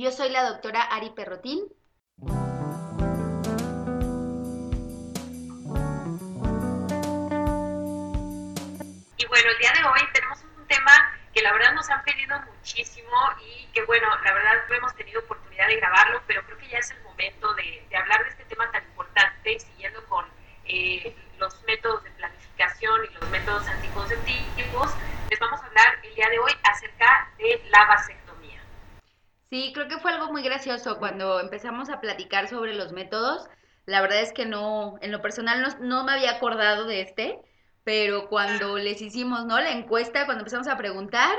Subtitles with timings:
[0.00, 1.58] Yo soy la doctora Ari Perrotín.
[9.16, 10.92] Y bueno, el día de hoy tenemos un tema
[11.34, 13.10] que la verdad nos han pedido muchísimo
[13.44, 16.78] y que bueno, la verdad no hemos tenido oportunidad de grabarlo, pero creo que ya
[16.78, 20.24] es el momento de, hablar de este tema tan importante, siguiendo con
[20.66, 24.94] eh, los métodos de planificación y los métodos anticonceptivos.
[25.28, 28.17] Les vamos a hablar el día de hoy acerca de la vasectomía.
[29.50, 33.48] Sí, creo que fue algo muy gracioso cuando empezamos a platicar sobre los métodos.
[33.86, 37.40] La verdad es que no, en lo personal no, no me había acordado de este
[37.88, 39.58] pero cuando les hicimos, ¿no?
[39.58, 41.34] La encuesta, cuando empezamos a preguntar,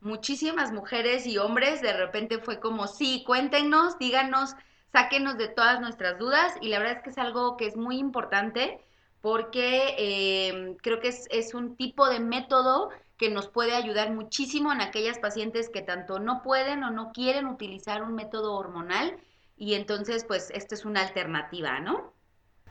[0.00, 4.56] muchísimas mujeres y hombres de repente fue como, sí, cuéntenos, díganos,
[4.90, 7.98] sáquenos de todas nuestras dudas y la verdad es que es algo que es muy
[7.98, 8.80] importante
[9.20, 12.90] porque eh, creo que es, es un tipo de método
[13.22, 17.46] que nos puede ayudar muchísimo en aquellas pacientes que tanto no pueden o no quieren
[17.46, 19.16] utilizar un método hormonal
[19.56, 22.12] y entonces pues esta es una alternativa, ¿no?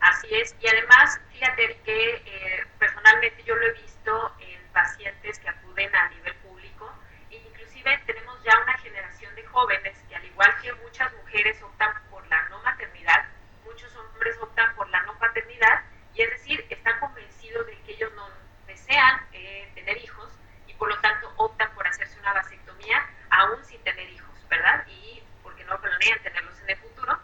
[0.02, 5.48] Así es, y además, fíjate que eh, personalmente yo lo he visto en pacientes que
[5.48, 6.92] acuden a nivel público,
[7.30, 11.94] e inclusive tenemos ya una generación de jóvenes que al igual que muchas mujeres optan
[12.10, 13.24] por la no maternidad,
[13.64, 18.12] muchos hombres optan por la no paternidad, y es decir, están convencidos de que ellos
[18.18, 18.28] no
[18.68, 20.30] desean eh, tener hijos
[20.68, 24.84] y por lo tanto optan por hacerse una vasectomía aún sin tener hijos, ¿verdad?
[24.88, 27.20] Y porque no planean tenerlos en el futuro.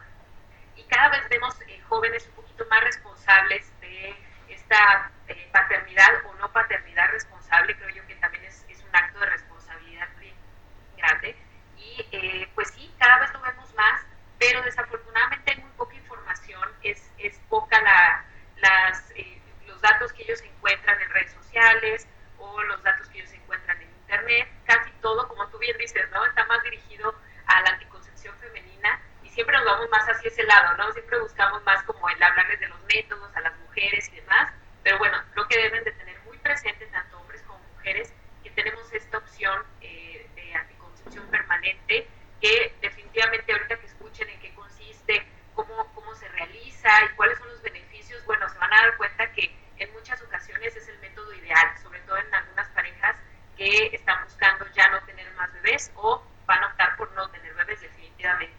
[0.75, 2.29] Y cada vez vemos eh, jóvenes
[2.69, 4.15] más responsables de
[4.49, 9.19] esta eh, paternidad o no paternidad responsable, creo yo que también es, es un acto
[9.21, 10.35] de responsabilidad muy
[10.95, 11.35] grande.
[11.77, 14.05] Y eh, pues sí, cada vez lo vemos más,
[14.37, 18.23] pero desafortunadamente hay muy poca información, es, es poca la,
[18.57, 22.07] las, eh, los datos que ellos encuentran en redes sociales
[22.39, 26.25] o los datos que ellos encuentran en internet, casi todo, como tú bien dices, ¿no?
[26.25, 27.13] Está más dirigido
[27.47, 30.91] a la anticoncepción femenina y siempre nos vamos más hacia ese lado, ¿no?
[30.93, 34.51] Siempre buscamos más como el hablarles de los métodos a las mujeres y demás,
[34.83, 38.13] pero bueno, lo que deben de tener muy presente tanto hombres como mujeres,
[38.43, 42.07] que tenemos esta opción eh, de anticoncepción permanente,
[42.41, 45.25] que definitivamente ahorita que escuchen en qué consiste,
[45.55, 49.31] cómo, cómo se realiza y cuáles son los beneficios, bueno, se van a dar cuenta
[49.33, 53.15] que en muchas ocasiones es el método ideal, sobre todo en algunas parejas
[53.57, 57.53] que están buscando ya no tener más bebés o van a optar por no tener
[57.53, 58.55] bebés definitivamente.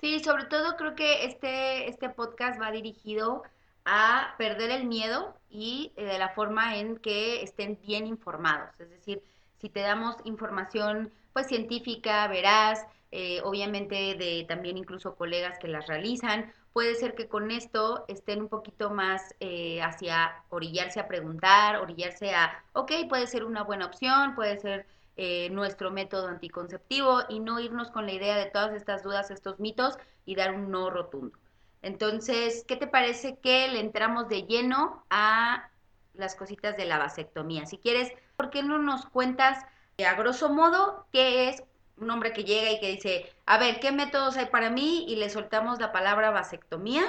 [0.00, 3.44] Sí, sobre todo creo que este, este podcast va dirigido
[3.84, 8.70] a perder el miedo y eh, de la forma en que estén bien informados.
[8.80, 9.22] Es decir,
[9.58, 15.86] si te damos información pues científica, veraz, eh, obviamente de también incluso colegas que las
[15.86, 21.76] realizan, puede ser que con esto estén un poquito más eh, hacia orillarse a preguntar,
[21.76, 27.40] orillarse a, ok, puede ser una buena opción, puede ser eh, nuestro método anticonceptivo y
[27.40, 30.88] no irnos con la idea de todas estas dudas, estos mitos y dar un no
[30.88, 31.36] rotundo.
[31.82, 35.68] Entonces, ¿qué te parece que le entramos de lleno a
[36.14, 37.66] las cositas de la vasectomía?
[37.66, 39.64] Si quieres, ¿por qué no nos cuentas
[40.06, 41.62] a grosso modo qué es
[41.96, 45.04] un hombre que llega y que dice, a ver, ¿qué métodos hay para mí?
[45.08, 47.02] Y le soltamos la palabra vasectomía.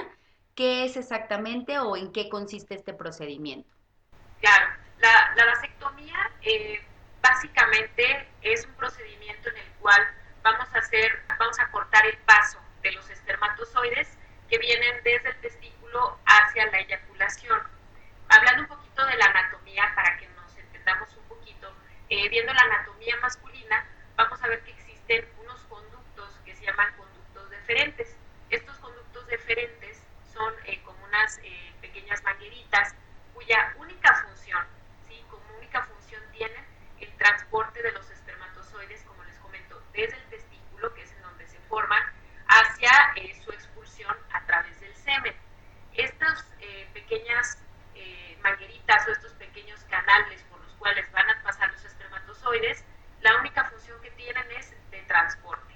[0.55, 3.69] ¿Qué es exactamente o en qué consiste este procedimiento?
[4.39, 4.67] Claro,
[4.99, 6.79] la, la vasectomía eh,
[7.21, 10.01] básicamente es un procedimiento en el cual
[10.43, 14.09] vamos a hacer, vamos a cortar el paso de los espermatozoides
[14.53, 17.59] que vienen desde el testículo hacia la eyaculación.
[18.29, 21.73] Hablando un poquito de la anatomía para que nos entendamos un poquito,
[22.09, 23.83] eh, viendo la anatomía masculina,
[24.15, 28.15] vamos a ver que existen unos conductos que se llaman conductos deferentes.
[28.51, 32.93] Estos conductos deferentes son eh, como unas eh, pequeñas mangueritas
[33.33, 34.67] cuya única función,
[35.07, 35.25] ¿sí?
[35.31, 36.63] como única función tienen
[36.99, 41.47] el transporte de los espermatozoides, como les comento, desde el testículo, que es en donde
[41.47, 42.03] se forman,
[42.47, 45.33] hacia eh, su expulsión a través del semen.
[45.95, 47.57] Estas eh, pequeñas
[47.95, 52.83] eh, mangueritas o estos pequeños canales por los cuales van a pasar los espermatozoides,
[53.21, 55.73] la única función que tienen es de transporte.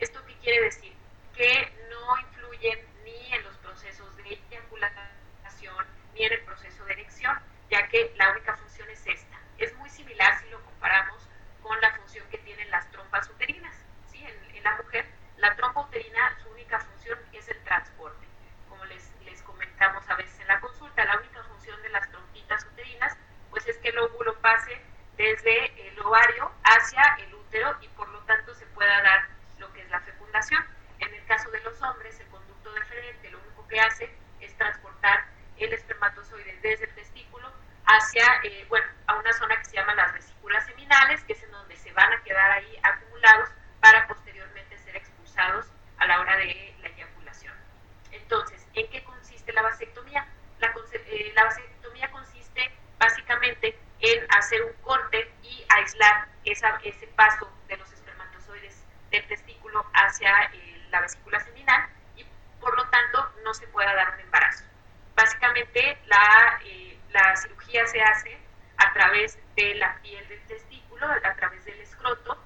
[0.00, 0.92] ¿Esto qué quiere decir?
[1.36, 7.38] Que no influyen ni en los procesos de eyaculación ni en el proceso de erección,
[7.70, 9.38] ya que la única función es esta.
[9.58, 11.28] Es muy similar si lo comparamos
[11.62, 13.74] con la función que tienen las trompas uterinas.
[14.10, 14.24] ¿sí?
[14.24, 15.06] En, la mujer,
[15.36, 18.26] la trompa uterina, su única función es el transporte.
[18.68, 20.48] Como les, les comentamos a veces en
[21.04, 23.16] la consulta, la única función de las trompitas uterinas
[23.50, 24.80] pues es que el óvulo pase
[25.16, 29.28] desde el ovario hacia el útero y por lo tanto se pueda dar
[29.58, 30.64] lo que es la fecundación.
[31.00, 34.10] En el caso de los hombres, el conducto deferente lo único que hace
[34.40, 35.24] es transportar
[35.56, 37.50] el espermatozoide desde el testículo
[37.86, 41.50] hacia, eh, bueno, a una zona que se llama las vesículas seminales, que es en
[41.50, 45.66] donde se van a quedar ahí acumulados para posteriormente ser expulsados
[56.58, 62.24] esa, ese paso de los espermatozoides del testículo hacia eh, la vesícula seminal y
[62.60, 64.64] por lo tanto no se pueda dar un embarazo.
[65.14, 68.38] Básicamente la, eh, la cirugía se hace
[68.76, 72.38] a través de la piel del testículo, a través del escroto.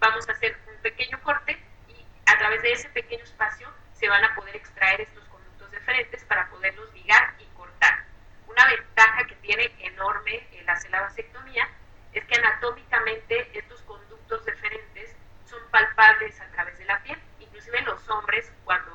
[0.00, 1.58] Vamos a hacer un pequeño corte
[1.88, 6.24] y a través de ese pequeño espacio se van a poder extraer estos conductos deferentes
[6.24, 8.04] para poderlos ligar y cortar.
[8.46, 10.46] Una ventaja que tiene enorme
[10.90, 11.68] la vasectomía
[12.12, 15.14] es que anatómicamente estos conductos deferentes
[15.44, 17.18] son palpables a través de la piel.
[17.40, 18.92] Inclusive los hombres, cuando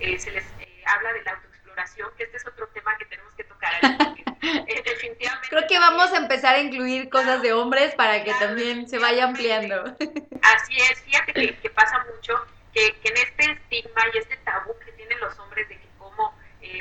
[0.00, 3.34] eh, se les eh, habla de la autoexploración, que este es otro tema que tenemos
[3.34, 5.48] que tocar, eh, definitivamente...
[5.48, 9.24] Creo que vamos a empezar a incluir cosas de hombres para que también se vaya
[9.24, 9.84] ampliando.
[10.42, 12.34] Así es, fíjate que, pasa mucho
[12.74, 16.34] que, que, en este estigma y este tabú que tienen los hombres de que cómo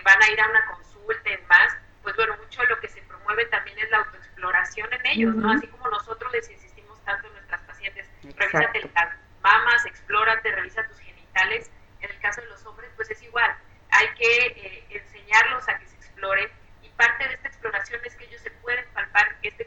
[0.03, 3.45] van a ir a una consulta y más, pues bueno, mucho lo que se promueve
[3.45, 5.51] también es la autoexploración en ellos, ¿no?
[5.51, 10.97] Así como nosotros les insistimos tanto en nuestras pacientes, revísate las mamas, explórate, revisa tus
[10.97, 11.69] genitales.
[12.01, 13.55] En el caso de los hombres, pues es igual.
[13.91, 16.49] Hay que eh, enseñarlos a que se exploren
[16.81, 19.65] y parte de esta exploración es que ellos se pueden palpar este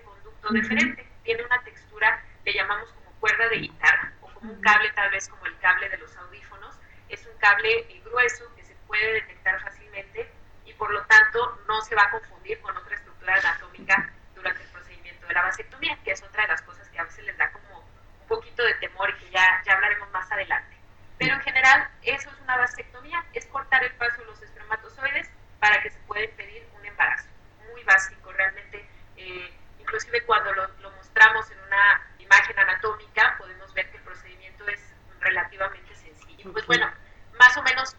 [0.53, 1.07] diferente.
[1.25, 5.29] Tiene una textura, le llamamos como cuerda de guitarra o como un cable tal vez
[5.29, 6.79] como el cable de los audífonos.
[7.09, 10.31] Es un cable eh, grueso que se puede detectar fácilmente
[10.65, 14.69] y por lo tanto no se va a confundir con otra estructura anatómica durante el
[14.69, 17.51] procedimiento de la vasectomía, que es otra de las cosas que a veces les da
[17.53, 20.77] como un poquito de temor y que ya, ya hablaremos más adelante.
[21.19, 25.81] Pero en general, eso es una vasectomía, es cortar el paso de los espermatozoides para
[25.83, 27.29] que se pueda impedir un embarazo.
[27.71, 28.85] Muy básico, realmente.
[29.17, 34.67] Eh, inclusive cuando lo, lo mostramos en una imagen anatómica, podemos ver que el procedimiento
[34.69, 34.81] es
[35.21, 36.53] relativamente sencillo.
[36.53, 36.91] Pues bueno,
[37.39, 37.95] más o menos,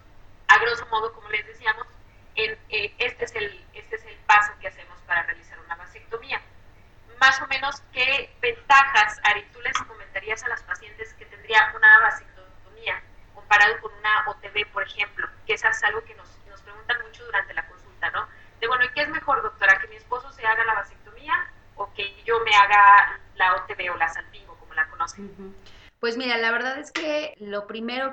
[0.47, 1.87] a grosso modo, como les decíamos,
[2.35, 6.41] en, eh, este, es el, este es el paso que hacemos para realizar una vasectomía.
[7.19, 11.99] Más o menos, ¿qué ventajas, Ari, tú les comentarías a las pacientes que tendría una
[11.99, 13.01] vasectomía
[13.33, 15.27] comparado con una OTB, por ejemplo?
[15.45, 18.27] Que eso es algo que nos, nos preguntan mucho durante la consulta, ¿no?
[18.59, 19.79] De bueno, ¿y qué es mejor, doctora?
[19.79, 21.33] ¿Que mi esposo se haga la vasectomía
[21.75, 25.55] o que yo me haga la OTB o la salpingo, como la conocen?
[25.99, 27.33] Pues mira, la verdad es que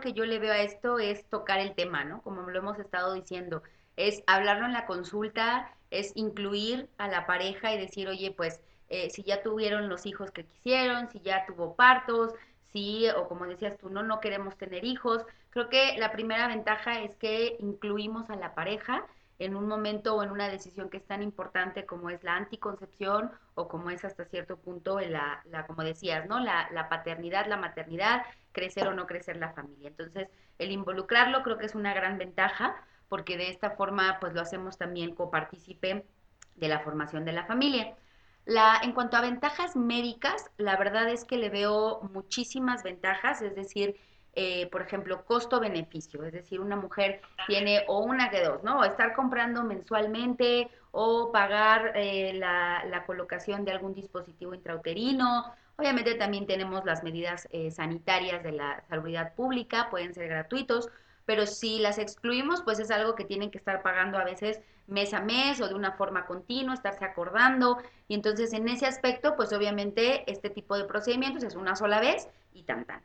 [0.00, 2.22] que yo le veo a esto es tocar el tema, ¿no?
[2.22, 3.62] Como lo hemos estado diciendo
[3.96, 9.10] es hablarlo en la consulta, es incluir a la pareja y decir, oye, pues eh,
[9.10, 12.32] si ya tuvieron los hijos que quisieron, si ya tuvo partos,
[12.72, 15.24] si, o como decías tú, no, no queremos tener hijos.
[15.50, 19.06] Creo que la primera ventaja es que incluimos a la pareja
[19.40, 23.32] en un momento o en una decisión que es tan importante como es la anticoncepción
[23.54, 26.38] o como es hasta cierto punto la, la como decías, ¿no?
[26.40, 28.22] La, la paternidad, la maternidad,
[28.52, 29.88] crecer o no crecer la familia.
[29.88, 30.28] Entonces,
[30.58, 32.76] el involucrarlo creo que es una gran ventaja
[33.08, 36.04] porque de esta forma pues lo hacemos también copartícipe
[36.56, 37.96] de la formación de la familia.
[38.44, 43.54] La, en cuanto a ventajas médicas, la verdad es que le veo muchísimas ventajas, es
[43.54, 43.96] decir,
[44.34, 48.78] eh, por ejemplo, costo-beneficio, es decir, una mujer tiene o una de dos, ¿no?
[48.80, 55.52] O estar comprando mensualmente o pagar eh, la, la, colocación de algún dispositivo intrauterino.
[55.76, 60.88] Obviamente también tenemos las medidas eh, sanitarias de la salubridad pública, pueden ser gratuitos,
[61.26, 65.14] pero si las excluimos, pues es algo que tienen que estar pagando a veces mes
[65.14, 67.78] a mes o de una forma continua, estarse acordando.
[68.08, 72.28] Y entonces en ese aspecto, pues obviamente este tipo de procedimientos es una sola vez
[72.52, 73.00] y tan tan.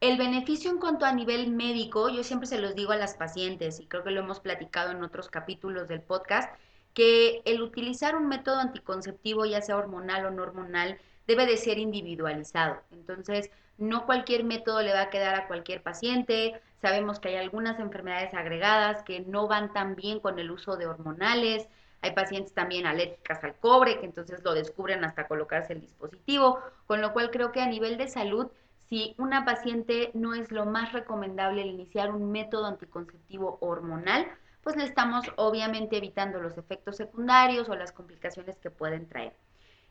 [0.00, 3.80] El beneficio en cuanto a nivel médico, yo siempre se los digo a las pacientes
[3.80, 6.54] y creo que lo hemos platicado en otros capítulos del podcast,
[6.94, 11.78] que el utilizar un método anticonceptivo, ya sea hormonal o no hormonal, debe de ser
[11.78, 12.80] individualizado.
[12.92, 16.60] Entonces, no cualquier método le va a quedar a cualquier paciente.
[16.80, 20.86] Sabemos que hay algunas enfermedades agregadas que no van tan bien con el uso de
[20.86, 21.66] hormonales.
[22.02, 27.00] Hay pacientes también alérgicas al cobre que entonces lo descubren hasta colocarse el dispositivo, con
[27.00, 28.48] lo cual creo que a nivel de salud,
[28.88, 34.26] si una paciente no es lo más recomendable el iniciar un método anticonceptivo hormonal,
[34.62, 39.34] pues le estamos obviamente evitando los efectos secundarios o las complicaciones que pueden traer.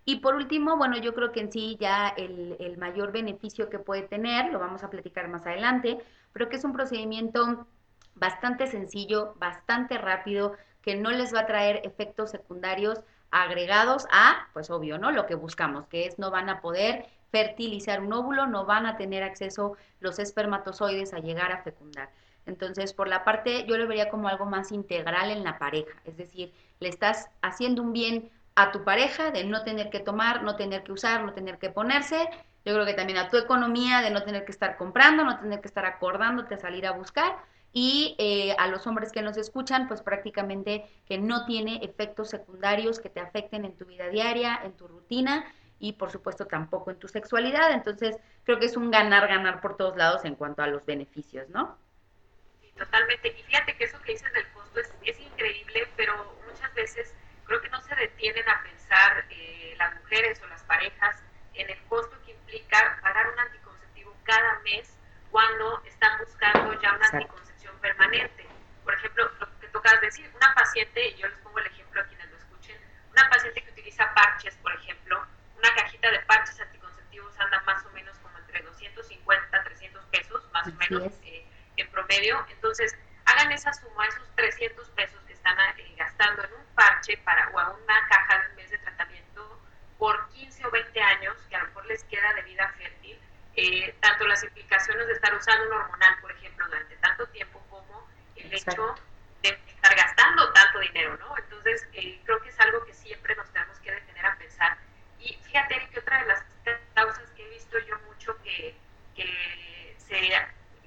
[0.06, 4.04] Y por último, bueno, yo creo que en sí ya el, mayor beneficio que puede
[4.04, 6.00] tener, lo vamos a platicar más adelante,
[6.32, 7.68] pero que es un procedimiento
[8.16, 13.02] bastante sencillo, bastante rápido, que no les va a traer efectos secundarios
[13.32, 15.12] agregados a, pues obvio, ¿no?
[15.12, 18.98] Lo que buscamos, que es no van a poder fertilizar un óvulo, no van a
[18.98, 22.10] tener acceso los espermatozoides a llegar a fecundar.
[22.46, 26.18] Entonces, por la parte, yo lo vería como algo más integral en la pareja, es
[26.18, 30.56] decir, le estás haciendo un bien a tu pareja de no tener que tomar, no
[30.56, 32.28] tener que usar, no tener que ponerse.
[32.66, 35.62] Yo creo que también a tu economía de no tener que estar comprando, no tener
[35.62, 37.38] que estar acordándote a salir a buscar.
[37.72, 43.00] Y eh, a los hombres que nos escuchan, pues prácticamente que no tiene efectos secundarios
[43.00, 45.46] que te afecten en tu vida diaria, en tu rutina.
[45.80, 47.72] Y por supuesto tampoco en tu sexualidad.
[47.72, 51.78] Entonces creo que es un ganar-ganar por todos lados en cuanto a los beneficios, ¿no?
[52.62, 53.28] Sí, totalmente.
[53.30, 57.16] Y fíjate que eso que dices del costo es, es increíble, pero muchas veces
[57.46, 61.84] creo que no se detienen a pensar eh, las mujeres o las parejas en el
[61.86, 64.98] costo que implica pagar un anticonceptivo cada mes
[65.32, 68.48] cuando están buscando ya una anticoncepción permanente.
[68.84, 72.06] Por ejemplo, lo que tocas decir, una paciente, y yo les pongo el ejemplo a
[72.06, 72.78] quienes lo escuchen,
[73.12, 75.26] una paciente que utiliza parches, por ejemplo,
[75.58, 80.68] una cajita de parches anticonceptivos anda más o menos como entre 250, 300 pesos, más
[80.68, 81.46] o menos, eh,
[81.78, 82.46] en promedio.
[82.50, 82.96] Entonces,
[83.28, 87.60] hagan esa suma, esos 300 pesos que están eh, gastando en un parche para, o
[87.60, 89.62] a una caja de un mes de tratamiento
[89.98, 93.20] por 15 o 20 años, que a lo mejor les queda de vida fértil,
[93.56, 98.08] eh, tanto las implicaciones de estar usando un hormonal, por ejemplo, durante tanto tiempo, como
[98.36, 98.96] el hecho
[99.42, 101.38] de estar gastando tanto dinero, ¿no?
[101.38, 104.78] Entonces, eh, creo que es algo que siempre nos tenemos que detener a pensar.
[105.20, 106.44] Y fíjate, que otra de las
[106.94, 108.76] causas que he visto yo mucho que,
[109.16, 109.98] que,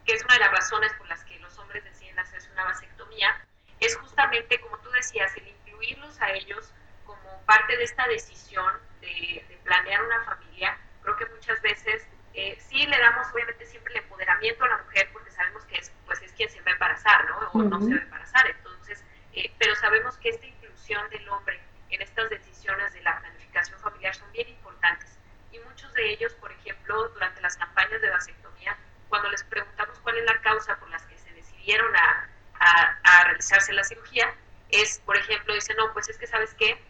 [0.07, 3.37] que es una de las razones por las que los hombres deciden hacerse una vasectomía,
[3.81, 6.73] es justamente, como tú decías, el incluirlos a ellos
[7.05, 10.77] como parte de esta decisión de, planear una familia.
[11.03, 15.09] Creo que muchas veces eh, sí le damos obviamente siempre el empoderamiento a la mujer
[15.13, 17.39] porque sabemos que es, pues, es quien se va a embarazar, ¿no?
[17.53, 18.47] O no se va a embarazar.
[18.49, 21.61] Entonces, eh, pero sabemos que esta inclusión del hombre
[21.91, 25.17] en estas decisiones de la planificación familiar son bien importantes.
[25.53, 28.77] Y muchos de ellos, por ejemplo, durante las campañas de vasectomía,
[29.09, 32.29] cuando les preguntamos cuál es la causa por las que se decidieron a,
[32.61, 34.33] a, realizarse la cirugía,
[34.71, 36.81] es, por ejemplo, dice, no, pues es que, ¿sabes qué?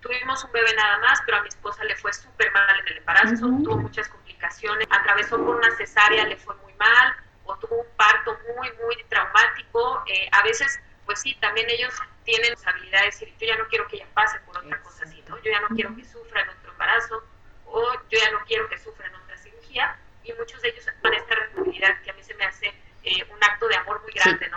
[0.00, 2.98] Tuvimos un bebé nada más, pero a mi esposa le fue súper mal en el
[2.98, 7.14] embarazo, tuvo muchas complicaciones, atravesó por una cesárea, le fue muy mal,
[7.44, 10.02] o tuvo un parto muy, muy traumático.
[10.06, 13.86] Eh, a veces, pues sí, también ellos tienen responsabilidad de decir, yo ya no quiero
[13.88, 15.36] que ella pase por otra cosa así, ¿no?
[15.42, 17.22] Yo ya no quiero que sufra en otro embarazo,
[17.66, 21.14] o yo ya no quiero que sufra en otra cirugía, y muchos de ellos van
[21.14, 22.74] esta responsabilidad que a mí se me hace
[23.04, 24.48] eh, un acto de amor muy grande,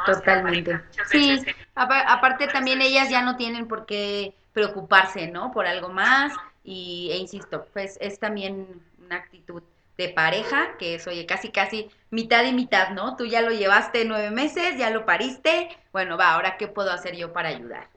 [1.10, 5.52] sí, aparte también ellas ya no tienen por qué preocuparse, ¿no?
[5.52, 6.34] Por algo más
[6.64, 9.64] y, e insisto, pues es también una actitud
[9.98, 13.16] de pareja, que es, oye, casi, casi mitad y mitad, ¿no?
[13.16, 17.16] Tú ya lo llevaste nueve meses, ya lo pariste, bueno, va, ahora, ¿qué puedo hacer
[17.16, 17.88] yo para ayudar?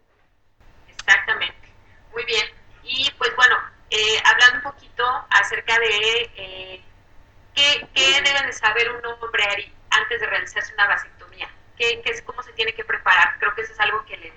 [0.88, 1.68] Exactamente,
[2.12, 2.46] muy bien.
[2.84, 3.56] Y pues bueno,
[3.90, 6.82] eh, hablando un poquito acerca de eh,
[7.54, 11.17] qué, qué debe de saber un hombre antes de realizarse una vasectomía?
[11.78, 13.38] ¿Qué, qué es, ¿Cómo se tiene que preparar?
[13.38, 14.32] Creo que eso es algo que les,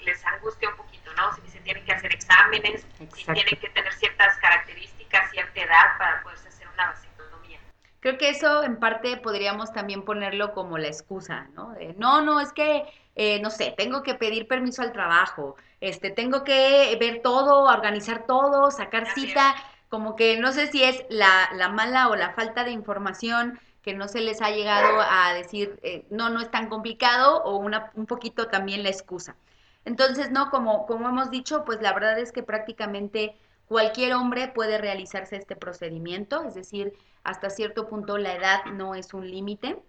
[0.00, 1.34] les angustia un poquito, ¿no?
[1.34, 6.22] Si se tienen que hacer exámenes, si tienen que tener ciertas características, cierta edad para
[6.22, 7.58] poderse hacer una vasectomía.
[8.00, 11.74] Creo que eso en parte podríamos también ponerlo como la excusa, ¿no?
[11.98, 12.84] no, no, es que,
[13.14, 18.26] eh, no sé, tengo que pedir permiso al trabajo, este, tengo que ver todo, organizar
[18.26, 19.54] todo, sacar cita,
[19.88, 23.94] como que no sé si es la, la mala o la falta de información que
[23.94, 27.92] no se les ha llegado a decir, eh, no, no es tan complicado o una,
[27.94, 29.36] un poquito también la excusa.
[29.84, 34.78] Entonces, no, como, como hemos dicho, pues la verdad es que prácticamente cualquier hombre puede
[34.78, 39.80] realizarse este procedimiento, es decir, hasta cierto punto la edad no es un límite.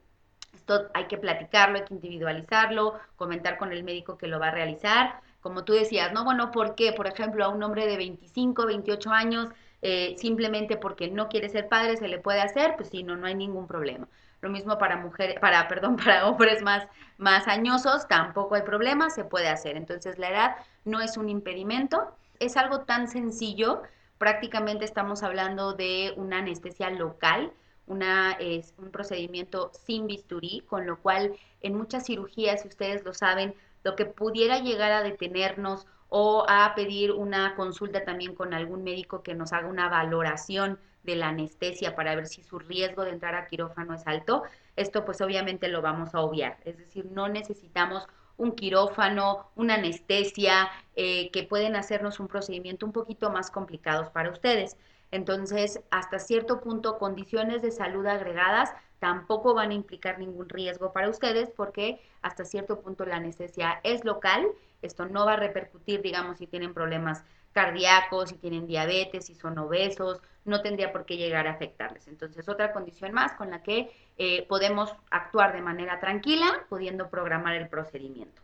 [0.54, 4.52] Esto hay que platicarlo, hay que individualizarlo, comentar con el médico que lo va a
[4.52, 5.22] realizar.
[5.42, 6.94] Como tú decías, no, bueno, ¿por qué?
[6.94, 9.50] Por ejemplo, a un hombre de 25, 28 años
[9.82, 13.28] eh, simplemente porque no quiere ser padre se le puede hacer, pues sí, no, no
[13.28, 14.08] hay ningún problema.
[14.42, 19.24] Lo mismo para mujeres, para, perdón, para hombres más, más añosos, tampoco hay problema, se
[19.24, 19.78] puede hacer.
[19.78, 20.56] Entonces la edad
[20.86, 23.84] no es un impedimento, es algo tan sencillo,
[24.18, 27.52] prácticamente estamos hablando de una anestesia local,
[27.86, 33.14] una, es un procedimiento sin bisturí, con lo cual en muchas cirugías, si ustedes lo
[33.14, 38.84] saben, lo que pudiera llegar a detenernos o a pedir una consulta también con algún
[38.84, 43.12] médico que nos haga una valoración de la anestesia para ver si su riesgo de
[43.12, 44.44] entrar a quirófano es alto,
[44.76, 46.58] esto pues obviamente lo vamos a obviar.
[46.66, 52.92] Es decir, no necesitamos un quirófano, una anestesia, eh, que pueden hacernos un procedimiento un
[52.92, 54.78] poquito más complicados para ustedes.
[55.12, 61.10] Entonces, hasta cierto punto, condiciones de salud agregadas tampoco van a implicar ningún riesgo para
[61.10, 64.48] ustedes porque hasta cierto punto la anestesia es local.
[64.82, 69.58] Esto no va a repercutir, digamos, si tienen problemas cardíacos, si tienen diabetes, si son
[69.58, 72.08] obesos, no tendría por qué llegar a afectarles.
[72.08, 77.56] Entonces, otra condición más con la que eh, podemos actuar de manera tranquila, pudiendo programar
[77.56, 78.42] el procedimiento.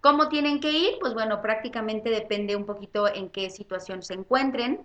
[0.00, 0.98] ¿Cómo tienen que ir?
[1.00, 4.80] Pues bueno, prácticamente depende un poquito en qué situación se encuentren,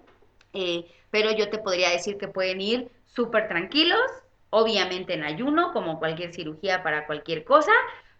[0.53, 4.01] eh, pero yo te podría decir que pueden ir súper tranquilos,
[4.53, 7.71] obviamente en ayuno, como cualquier cirugía para cualquier cosa,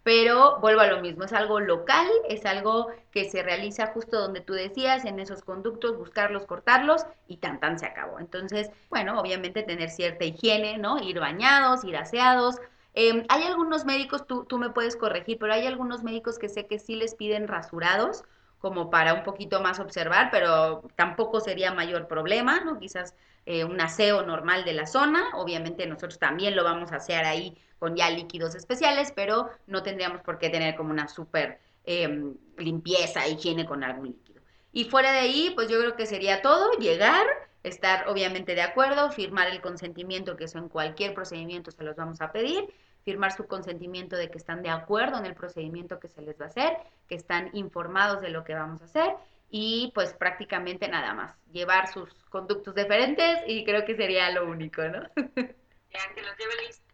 [0.02, 4.40] pero vuelvo a lo mismo, es algo local, es algo que se realiza justo donde
[4.40, 8.18] tú decías, en esos conductos, buscarlos, cortarlos y tan tan se acabó.
[8.18, 10.98] Entonces, bueno, obviamente tener cierta higiene, ¿no?
[10.98, 12.56] Ir bañados, ir aseados.
[12.94, 16.66] Em, hay algunos médicos, tú, tú me puedes corregir, pero hay algunos médicos que sé
[16.66, 18.24] que sí les piden rasurados
[18.58, 22.78] como para un poquito más observar, pero tampoco sería mayor problema, ¿no?
[22.80, 23.14] Quizás
[23.46, 25.30] eh, un aseo normal de la zona.
[25.34, 30.22] Obviamente nosotros también lo vamos a hacer ahí con ya líquidos especiales, pero no tendríamos
[30.22, 34.40] por qué tener como una súper em, limpieza, higiene con algún líquido.
[34.72, 37.26] Y fuera de ahí, pues yo creo que sería todo, llegar,
[37.62, 42.22] estar obviamente de acuerdo, firmar el consentimiento, que eso en cualquier procedimiento se los vamos
[42.22, 42.66] a pedir,
[43.04, 46.46] firmar su consentimiento de que están de acuerdo en el procedimiento que se les va
[46.46, 49.14] a hacer, que están informados de lo que vamos a hacer
[49.56, 54.82] y pues prácticamente nada más, llevar sus conductos diferentes y creo que sería lo único,
[54.82, 55.08] ¿no?
[55.94, 56.84] Ya, que los lleven listos.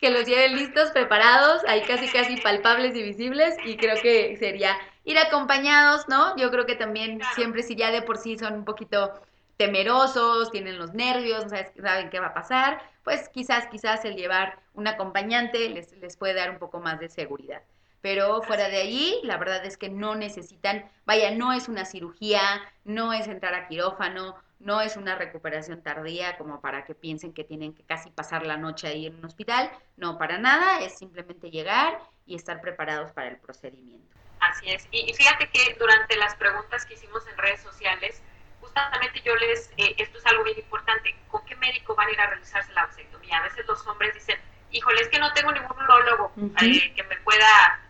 [0.00, 4.76] Que los lleven listos, preparados, ahí casi casi palpables y visibles y creo que sería
[5.04, 6.36] ir acompañados, ¿no?
[6.36, 9.12] Yo creo que también siempre si ya de por sí son un poquito
[9.56, 14.58] temerosos, tienen los nervios, no saben qué va a pasar, pues quizás, quizás el llevar
[14.74, 17.62] un acompañante les, les puede dar un poco más de seguridad
[18.02, 22.42] pero fuera de allí, la verdad es que no necesitan, vaya, no es una cirugía,
[22.84, 27.44] no es entrar a quirófano, no es una recuperación tardía como para que piensen que
[27.44, 31.50] tienen que casi pasar la noche ahí en un hospital, no, para nada, es simplemente
[31.50, 34.16] llegar y estar preparados para el procedimiento.
[34.40, 38.20] Así es, y, fíjate que durante las preguntas que hicimos en redes sociales,
[38.60, 42.20] justamente yo les, eh, esto es algo bien importante, ¿con qué médico van a ir
[42.20, 43.38] a realizarse la vasectomía?
[43.38, 44.40] A veces los hombres dicen,
[44.72, 47.80] híjole, es que no tengo ningún urologo eh, que me pueda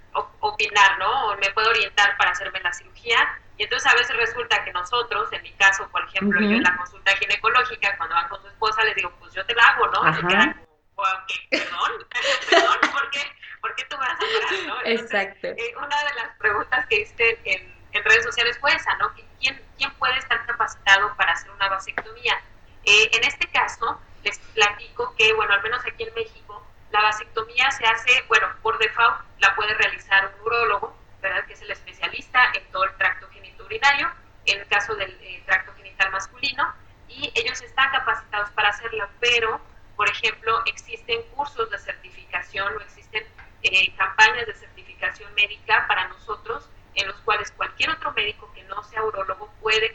[0.41, 1.29] opinar, ¿no?
[1.29, 3.39] O me puedo orientar para hacerme la cirugía.
[3.57, 6.77] Y entonces a veces resulta que nosotros, en mi caso, por ejemplo, yo en la
[6.77, 10.15] consulta ginecológica, cuando van con su esposa, les digo, pues yo te la hago, ¿no?
[10.15, 11.09] Se quedan como,
[11.51, 12.07] perdón,
[12.51, 13.21] perdón, ¿por qué,
[13.61, 14.77] ¿por qué tú vas a no?
[14.85, 15.49] Exacto.
[15.49, 19.13] Eh, una de las preguntas que hice en, en, redes sociales fue esa, ¿no?
[19.41, 22.41] ¿Quién, ¿Quién puede estar capacitado para hacer una vasectomía?
[22.85, 27.71] Eh, en este caso, les platico que, bueno, al menos aquí en México, la vasectomía
[27.71, 31.45] se hace, bueno, por default la puede realizar un urólogo, ¿verdad?
[31.47, 34.11] Que es el especialista en todo el tracto genitourinario,
[34.47, 36.75] en el caso del eh, tracto genital masculino,
[37.09, 39.61] y ellos están capacitados para hacerla, pero,
[39.97, 43.25] por ejemplo, existen cursos de certificación o existen
[43.63, 48.83] eh, campañas de certificación médica para nosotros, en los cuales cualquier otro médico que no
[48.83, 49.87] sea urólogo puede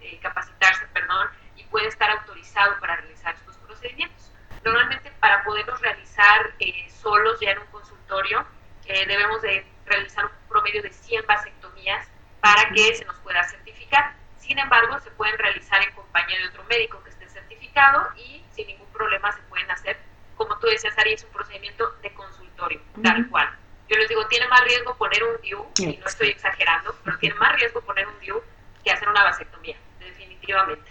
[0.00, 4.30] eh, capacitarse, perdón, y puede estar autorizado para realizar estos procedimientos.
[4.64, 8.44] Normalmente para poderlos realizar eh, solos ya en un consultorio,
[8.86, 12.08] eh, debemos de realizar un promedio de 100 vasectomías
[12.40, 14.14] para que se nos pueda certificar.
[14.38, 18.66] Sin embargo, se pueden realizar en compañía de otro médico que esté certificado y sin
[18.66, 19.98] ningún problema se pueden hacer.
[20.36, 23.48] Como tú decías, Ari, es un procedimiento de consultorio, tal cual.
[23.88, 27.36] Yo les digo, tiene más riesgo poner un DIU, y no estoy exagerando, pero tiene
[27.36, 28.42] más riesgo poner un DIU
[28.82, 30.90] que hacer una vasectomía, definitivamente.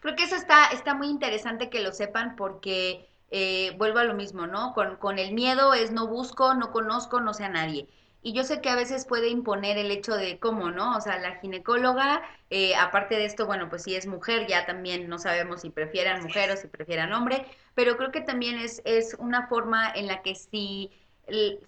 [0.00, 4.14] Creo que eso está, está muy interesante que lo sepan porque eh, vuelvo a lo
[4.14, 4.72] mismo, ¿no?
[4.74, 7.88] Con, con el miedo es no busco, no conozco, no sé a nadie.
[8.20, 10.96] Y yo sé que a veces puede imponer el hecho de cómo, ¿no?
[10.96, 15.08] O sea, la ginecóloga, eh, aparte de esto, bueno, pues si es mujer, ya también
[15.08, 19.14] no sabemos si prefieran mujer o si prefieran hombre, pero creo que también es, es
[19.18, 20.90] una forma en la que si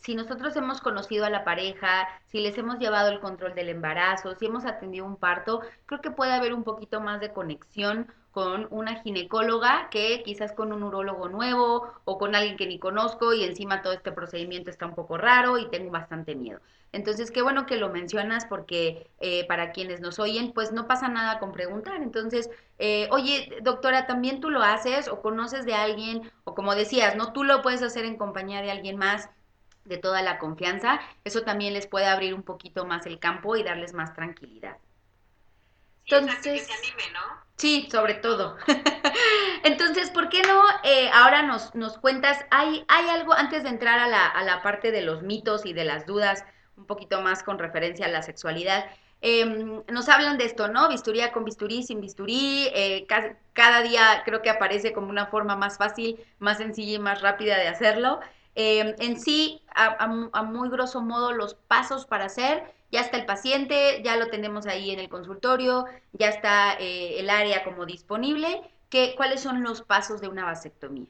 [0.00, 4.35] si nosotros hemos conocido a la pareja, si les hemos llevado el control del embarazo,
[4.35, 8.69] si hemos atendido un parto, creo que puede haber un poquito más de conexión con
[8.71, 13.45] una ginecóloga que quizás con un urólogo nuevo o con alguien que ni conozco y
[13.45, 16.61] encima todo este procedimiento está un poco raro y tengo bastante miedo.
[16.93, 21.09] Entonces, qué bueno que lo mencionas porque eh, para quienes nos oyen, pues no pasa
[21.09, 22.03] nada con preguntar.
[22.03, 26.31] Entonces, eh, oye, doctora, ¿también tú lo haces o conoces de alguien?
[26.45, 27.33] O como decías, ¿no?
[27.33, 29.31] Tú lo puedes hacer en compañía de alguien más
[29.85, 31.01] de toda la confianza.
[31.25, 34.77] Eso también les puede abrir un poquito más el campo y darles más tranquilidad.
[36.07, 37.50] Entonces, anime, ¿no?
[37.61, 38.57] Sí, sobre todo.
[39.64, 43.99] Entonces, ¿por qué no eh, ahora nos, nos cuentas, ¿hay, hay algo antes de entrar
[43.99, 46.42] a la, a la parte de los mitos y de las dudas,
[46.79, 48.87] un poquito más con referencia a la sexualidad?
[49.20, 50.88] Em, nos hablan de esto, ¿no?
[50.88, 52.68] Bisturí con bisturí, sin bisturí.
[52.75, 53.07] Eh,
[53.53, 57.59] cada, día creo que aparece como una forma más fácil, más sencilla y más rápida
[57.59, 58.20] de hacerlo.
[58.55, 64.03] Em, en sí, a, muy grosso modo, los pasos para hacer ya está el paciente,
[64.03, 68.61] ya lo tenemos ahí en el consultorio, ya está eh, el área como disponible.
[68.88, 71.07] ¿Qué, ¿Cuáles son los pasos de una vasectomía?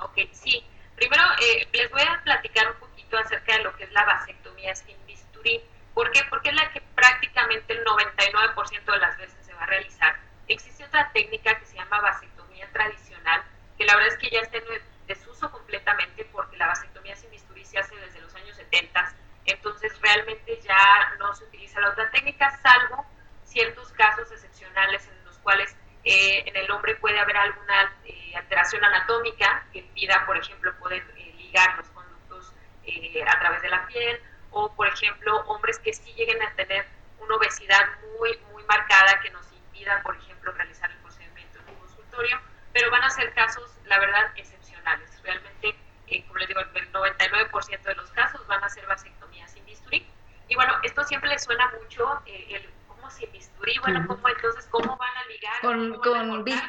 [0.00, 0.64] Ok, sí.
[0.96, 4.74] Primero eh, les voy a platicar un poquito acerca de lo que es la vasectomía
[4.74, 5.60] sin bisturí.
[5.94, 6.20] ¿Por qué?
[6.28, 10.16] Porque es la que prácticamente el 99% de las veces se va a realizar.
[10.48, 13.42] Existe otra técnica que se llama vasectomía tradicional,
[13.78, 14.64] que la verdad es que ya está en
[15.06, 19.14] desuso completamente porque la vasectomía sin bisturí se hace desde los años 70
[19.50, 23.04] entonces realmente ya no se utiliza la otra técnica, salvo
[23.44, 28.84] ciertos casos excepcionales en los cuales eh, en el hombre puede haber alguna eh, alteración
[28.84, 32.52] anatómica que impida, por ejemplo, poder eh, ligar los conductos
[32.84, 36.86] eh, a través de la piel, o por ejemplo, hombres que sí lleguen a tener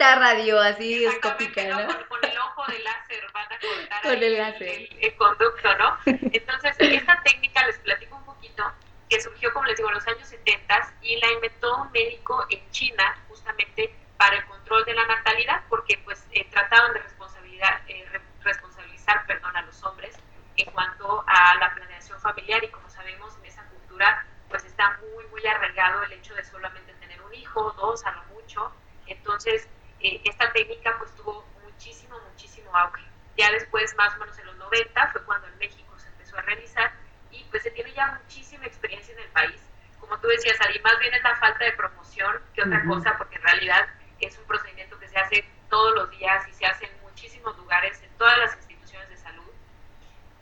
[0.02, 2.08] con radio así escópica, ¿no?
[2.08, 4.90] Con, el ojo de láser van a cortar con el, láser.
[5.00, 5.98] El, conducto, ¿no?
[6.06, 8.64] Entonces, esta técnica, les platico un poquito,
[9.10, 12.70] que surgió, como les digo, en los años 70 y la inventó un médico en
[12.72, 18.06] China, justamente para el control de la natalidad, porque pues eh, trataban de responsabilidad, eh,
[18.44, 20.18] responsabilizar perdón, a los hombres
[20.58, 25.26] en cuanto a la planeación familiar y como sabemos en esa cultura pues está muy,
[25.28, 28.72] muy arraigado el hecho de solamente tener un hijo, dos a lo mucho.
[29.08, 29.68] Entonces,
[30.02, 33.04] eh, esta técnica pues tuvo muchísimo, muchísimo auge.
[33.38, 36.42] Ya después, más o menos en los 90, fue cuando en México se empezó a
[36.42, 36.92] realizar
[37.32, 39.62] y pues se tiene ya muchísima experiencia en el país.
[40.00, 43.36] Como tú decías, Ari, más bien es la falta de promoción que otra cosa, porque
[43.36, 43.88] en realidad
[44.20, 48.02] es un procedimiento que se hace todos los días y se hace en muchísimos lugares,
[48.02, 49.52] en todas las instituciones de salud.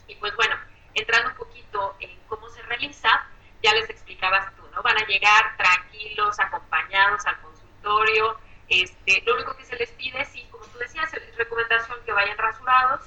[0.08, 0.56] Y pues bueno,
[0.94, 3.28] entrando un poquito en cómo se realiza,
[3.62, 4.82] ya les explicabas tú, ¿no?
[4.82, 8.38] Van a llegar tranquilos, acompañados al consultorio.
[8.70, 12.38] Este, lo único que se les pide, sí, como tú decías, es recomendación que vayan
[12.38, 13.02] rasurados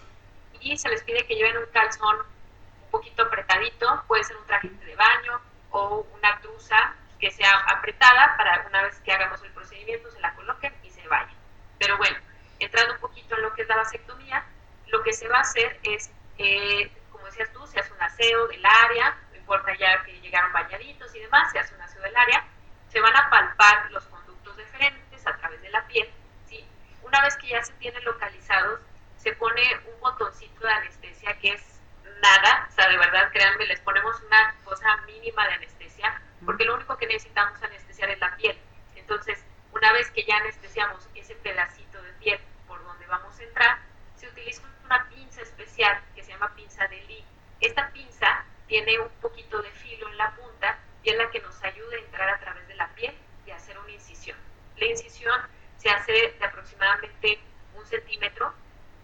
[0.61, 4.69] y se les pide que lleven un calzón un poquito apretadito, puede ser un traje
[4.69, 9.53] de baño o una truza que sea apretada para una vez que hagamos el
[9.83, 11.35] procedimiento se la coloquen y se vayan.
[11.79, 12.17] Pero bueno,
[12.59, 14.45] entrando un poquito en lo que es la vasectomía,
[14.87, 18.47] lo que se va a hacer es, eh, como decías tú, se hace un aseo
[18.49, 22.45] del área, importa ya que llegaron bañaditos y demás, se hace un aseo del área,
[22.89, 26.09] se van a palpar los conductos deferentes a través de la piel.
[26.47, 26.65] ¿sí?
[27.03, 28.81] Una vez que ya se tienen localizados,
[29.17, 31.81] se pone un botoncito de anestesia que es
[32.21, 36.77] nada, o sea, de verdad, créanme, les ponemos una cosa mínima de anestesia, porque lo
[36.77, 38.57] único que necesitamos anestesiar es la piel.
[38.95, 39.45] Entonces,
[39.83, 43.79] una vez que ya anestesiamos ese pedacito de piel por donde vamos a entrar,
[44.15, 47.25] se utiliza una pinza especial que se llama pinza de Lee.
[47.61, 51.61] Esta pinza tiene un poquito de filo en la punta y es la que nos
[51.65, 53.13] ayuda a entrar a través de la piel
[53.45, 54.39] y hacer una incisión.
[54.77, 55.35] La incisión
[55.79, 57.41] se hace de aproximadamente
[57.75, 58.55] un centímetro,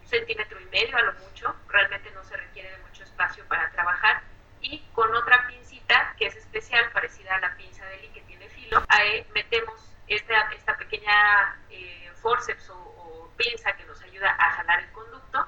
[0.00, 3.68] un centímetro y medio a lo mucho, realmente no se requiere de mucho espacio para
[3.72, 4.22] trabajar
[4.60, 8.48] y con otra pincita que es especial, parecida a la pinza de Lee que tiene
[8.48, 14.50] filo, ahí metemos esta, esta pequeña eh, forceps o, o pinza que nos ayuda a
[14.52, 15.46] jalar el conducto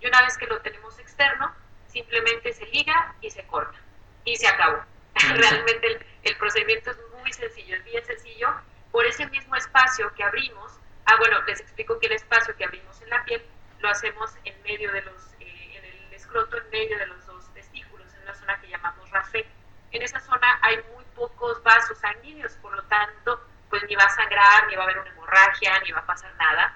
[0.00, 1.54] y una vez que lo tenemos externo,
[1.86, 3.78] simplemente se liga y se corta
[4.24, 4.82] y se acabó.
[5.14, 8.48] Realmente el, procedimiento es muy sencillo, es bien sencillo.
[8.92, 13.00] Por ese mismo espacio que abrimos, ah bueno, les explico que el espacio que abrimos
[13.02, 13.42] en la piel
[13.78, 17.52] lo hacemos en medio de los, eh, en el escroto, en medio de los dos
[17.52, 19.46] testículos, en una zona que llamamos rafé.
[19.92, 24.10] En esa zona hay muy pocos vasos sanguíneos, por lo tanto, pues ni va a
[24.10, 26.74] sangrar, ni va a haber una hemorragia, ni va a pasar nada.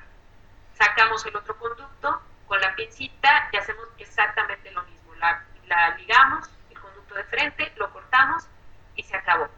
[0.74, 6.78] Sacamos el otro conducto con la pincita y hacemos exactamente lo mismo la, ligamos, el
[6.78, 8.46] conducto de frente, lo cortamos
[8.96, 9.48] y se acabó.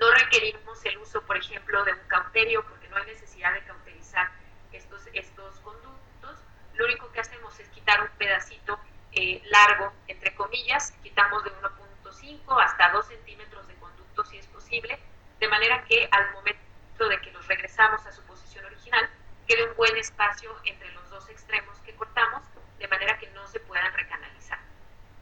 [0.00, 4.30] No requerimos el uso, por ejemplo, de un cauterio porque no hay necesidad de cauterizar
[4.72, 6.36] estos, estos conductos.
[6.74, 8.78] Lo único que hacemos es quitar un pedacito
[9.12, 14.98] eh, largo, entre comillas, quitamos de 1.5 hasta 2 centímetros de conducto si es posible,
[15.40, 19.08] de manera que al momento de que los regresamos a su posición original,
[19.46, 22.42] quede un buen espacio entre los dos extremos que cortamos,
[22.78, 24.58] de manera que no se puedan recanalizar.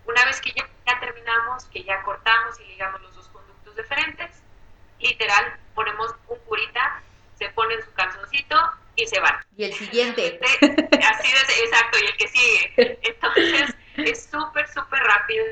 [0.07, 4.43] Una vez que ya, terminamos, que ya cortamos y ligamos los dos conductos diferentes,
[5.01, 7.03] literal, ponemos un curita,
[7.35, 8.57] se pone su calzoncito
[8.95, 9.45] y se van.
[9.57, 10.41] Y el siguiente.
[10.43, 12.99] Así es, exacto, y el que sigue.
[13.03, 15.45] Entonces, es súper, súper rápido.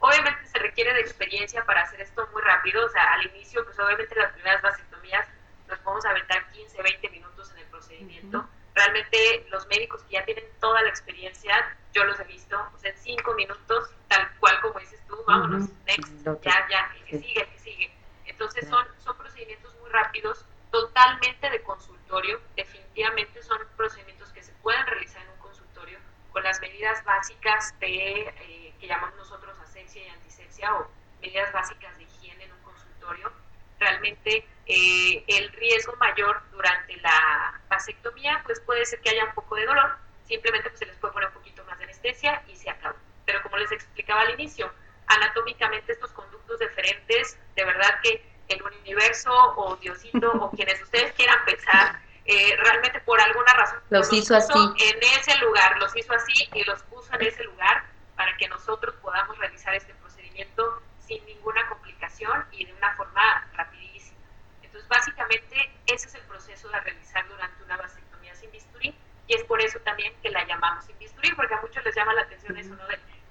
[0.00, 2.84] Obviamente se requiere de experiencia para hacer esto muy rápido.
[2.84, 5.28] O sea, al inicio, pues obviamente las primeras vasectomías
[5.68, 8.48] nos podemos aventar 15, 20 minutos en el procedimiento.
[8.74, 12.90] Realmente los médicos que ya tienen toda la experiencia, yo los he visto, o sea,
[12.90, 17.40] en cinco minutos, tal cual como dices tú, vámonos, next, ya, ya, el que sigue,
[17.40, 17.90] el que sigue.
[18.26, 24.86] Entonces son, son procedimientos muy rápidos, totalmente de consultorio, definitivamente son procedimientos que se pueden
[24.86, 25.98] realizar en un consultorio
[26.32, 30.88] con las medidas básicas de, eh, que llamamos nosotros asepsia y antisepsia o
[31.20, 33.32] medidas básicas de higiene en un consultorio.
[33.78, 39.56] Realmente eh, el riesgo mayor durante la vasectomía pues puede ser que haya un poco
[39.56, 39.96] de dolor,
[40.26, 42.96] simplemente pues, se les puede poner un poquito más de anestesia y se acabó.
[43.26, 44.72] Pero como les explicaba al inicio,
[45.06, 51.44] anatómicamente estos conductos diferentes, de verdad que el universo o Diosito o quienes ustedes quieran
[51.44, 54.52] pensar, eh, realmente por alguna razón los, hizo así.
[54.52, 57.84] En ese lugar, los hizo así y los puso en ese lugar
[58.16, 64.18] para que nosotros podamos realizar este procedimiento sin ninguna complicación y de una forma rapidísima.
[64.62, 68.94] Entonces, básicamente, ese es el proceso de realizar durante una vasectomía sin bisturí
[69.26, 72.14] y es por eso también que la llamamos sin bisturí, porque a muchos les llama
[72.14, 72.84] la atención eso, ¿no?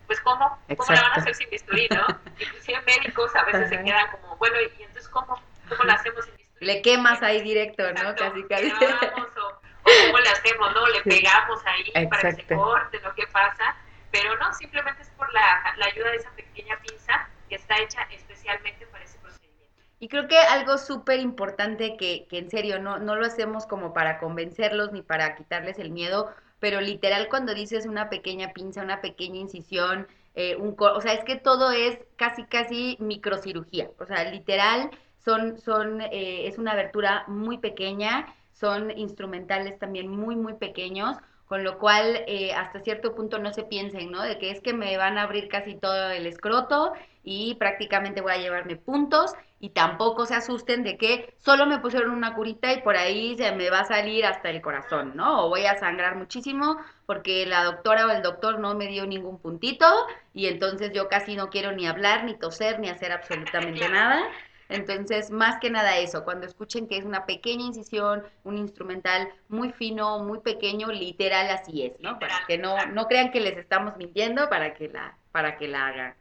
[0.10, 2.04] Pues, ¿cómo, ¿cómo la van a hacer sin bisturí, no?
[2.40, 6.36] Inclusive médicos a veces se quedan como, bueno, ¿y entonces cómo, cómo la hacemos sin
[6.36, 6.66] bisturí?
[6.66, 8.16] Le quemas ahí directo, ¿no?
[8.16, 8.72] Casi, casi.
[8.72, 10.88] O, cómo le hacemos, ¿no?
[10.88, 13.14] Le pegamos ahí para que se corte, ¿no?
[13.14, 13.76] ¿Qué pasa?
[14.10, 18.02] Pero no, simplemente es por la, la ayuda de esa pequeña pinza que está hecha
[18.10, 19.76] especialmente para ese procedimiento.
[20.00, 23.94] Y creo que algo súper importante que, que en serio no, no lo hacemos como
[23.94, 29.02] para convencerlos ni para quitarles el miedo, pero literal cuando dices una pequeña pinza, una
[29.02, 34.30] pequeña incisión, eh, un o sea, es que todo es casi, casi microcirugía, o sea,
[34.32, 34.90] literal
[35.24, 41.64] son, son, eh, es una abertura muy pequeña, son instrumentales también muy, muy pequeños, con
[41.64, 44.22] lo cual eh, hasta cierto punto no se piensen, ¿no?
[44.22, 46.94] De que es que me van a abrir casi todo el escroto
[47.24, 52.12] y prácticamente voy a llevarme puntos y tampoco se asusten de que solo me pusieron
[52.12, 55.46] una curita y por ahí se me va a salir hasta el corazón, ¿no?
[55.46, 59.40] O voy a sangrar muchísimo porque la doctora o el doctor no me dio ningún
[59.40, 59.86] puntito
[60.34, 64.22] y entonces yo casi no quiero ni hablar, ni toser, ni hacer absolutamente nada.
[64.70, 69.72] Entonces, más que nada eso, cuando escuchen que es una pequeña incisión, un instrumental muy
[69.72, 72.20] fino, muy pequeño, literal así es, ¿no?
[72.20, 75.88] Para que no, no crean que les estamos mintiendo para que la, para que la
[75.88, 76.16] hagan.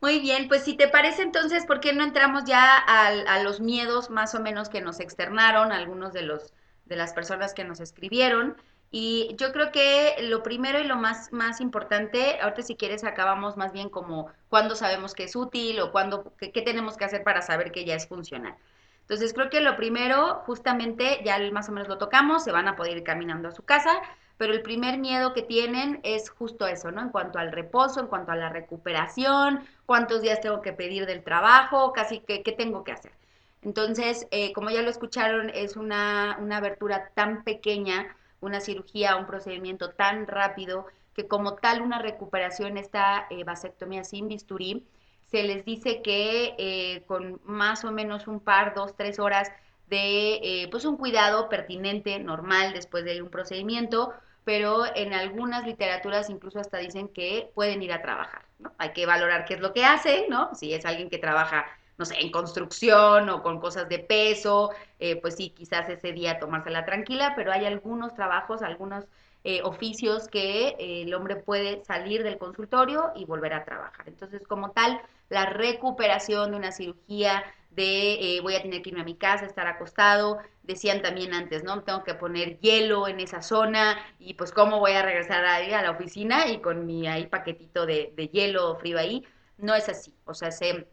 [0.00, 4.10] Muy bien, pues si te parece entonces, ¿por qué no entramos ya a, los miedos
[4.10, 6.52] más o menos que nos externaron algunos de los
[6.84, 8.56] de las personas que nos escribieron?
[8.90, 13.56] Y yo creo que lo primero y lo más, más importante, ahorita si quieres acabamos
[13.56, 17.42] más bien como cuándo sabemos que es útil o cuándo, qué, tenemos que hacer para
[17.42, 18.54] saber que ya es funcional.
[19.00, 22.76] Entonces creo que lo primero, justamente, ya más o menos lo tocamos, se van a
[22.76, 23.90] poder ir caminando a su casa,
[24.36, 27.00] pero el primer miedo que tienen es justo eso, ¿no?
[27.02, 31.22] En cuanto al reposo, en cuanto a la recuperación, cuántos días tengo que pedir del
[31.24, 33.12] trabajo, casi qué, qué tengo que hacer.
[33.62, 39.26] Entonces, eh, como ya lo escucharon, es una, una abertura tan pequeña una cirugía, un
[39.26, 44.86] procedimiento tan rápido que como tal una recuperación, esta eh, vasectomía sin bisturí,
[45.26, 49.50] se les dice que eh, con más o menos un par, dos, tres horas
[49.88, 54.12] de eh, pues un cuidado pertinente, normal después de un procedimiento,
[54.44, 58.42] pero en algunas literaturas incluso hasta dicen que pueden ir a trabajar.
[58.78, 60.54] Hay que valorar qué es lo que hace, ¿no?
[60.54, 61.66] Si es alguien que trabaja
[61.98, 66.38] no sé, en construcción o con cosas de peso, eh, pues sí, quizás ese día
[66.38, 69.04] tomársela tranquila, pero hay algunos trabajos, algunos
[69.44, 74.08] eh, oficios que el hombre puede salir del consultorio y volver a trabajar.
[74.08, 77.44] Entonces, como tal, la recuperación de una cirugía
[77.76, 81.82] de voy a tener que irme a mi casa, estar acostado, decían también antes, ¿no?
[81.84, 85.82] Tengo que poner hielo en esa zona y pues cómo voy a regresar ahí a
[85.82, 89.24] la oficina y con mi ahí paquetito de, de hielo frío ahí.
[89.58, 90.86] No es así, o sea, se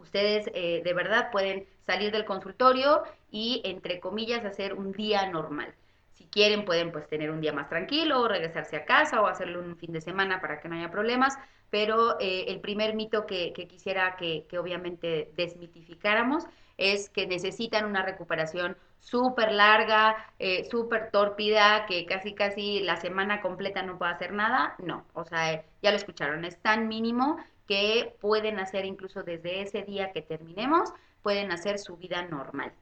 [0.00, 5.74] Ustedes eh, de verdad pueden salir del consultorio y, entre comillas, hacer un día normal.
[6.14, 9.76] Si quieren, pueden pues tener un día más tranquilo, regresarse a casa o hacerlo un
[9.76, 11.36] fin de semana para que no haya problemas.
[11.70, 16.44] Pero eh, el primer mito que, quisiera que, obviamente desmitificáramos
[16.76, 23.40] es que necesitan una recuperación súper larga, eh, súper tórpida, que casi casi la semana
[23.40, 24.74] completa no puede hacer nada.
[24.78, 27.38] No, o sea, ya lo escucharon, es tan mínimo
[27.70, 32.72] que pueden hacer incluso desde ese día que terminemos, pueden hacer su vida normal,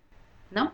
[0.50, 0.72] ¿no?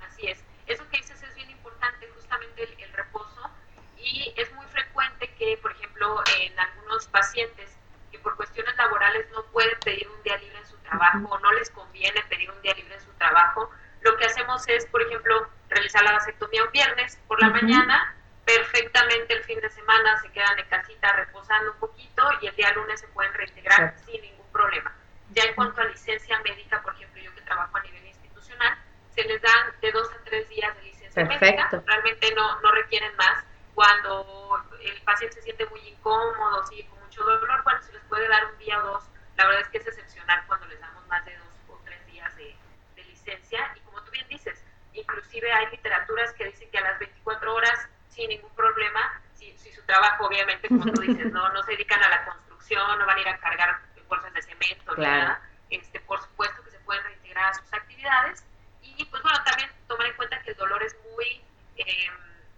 [0.00, 0.42] Así es.
[0.66, 3.50] Eso que dices es bien importante, justamente el, reposo,
[3.98, 6.58] y es muy frecuente que, por ejemplo, en
[6.94, 7.76] algunos pacientes
[8.10, 11.52] que por cuestiones laborales no pueden pedir un día libre en su trabajo o no
[11.52, 13.70] les conviene pedir un día libre en su trabajo,
[14.02, 19.34] lo que hacemos es, por ejemplo, realizar la vasectomía un viernes por la mañana, perfectamente
[19.34, 23.00] el fin de semana se quedan en casita reposando un poquito y el día lunes
[23.00, 24.92] se pueden reintegrar sin ningún problema.
[25.30, 28.76] Ya en cuanto a licencia médica, por ejemplo, yo que trabajo a nivel institucional,
[29.14, 33.16] se les dan de dos a tres días de licencia médica, realmente no, no requieren
[33.16, 33.44] más.
[33.74, 38.28] Cuando el paciente se siente muy incómodo, sigue con mucho dolor, bueno, se les puede
[38.28, 39.04] dar un día o dos.
[39.36, 42.34] La verdad es que es excepcional cuando les damos más de dos o tres días
[42.36, 42.56] de,
[42.96, 43.72] de licencia.
[43.76, 47.88] Y como tú bien dices, inclusive hay literaturas que dicen que a las 24 horas
[48.10, 52.02] sin ningún problema, si, si su trabajo obviamente, como tú dices, no, no se dedican
[52.02, 56.20] a la construcción, no van a ir a cargar bolsas de cemento, nada, este, por
[56.20, 58.44] supuesto que se pueden reintegrar a sus actividades
[58.82, 61.42] y pues bueno, también tomar en cuenta que el dolor es muy,
[61.76, 62.06] eh,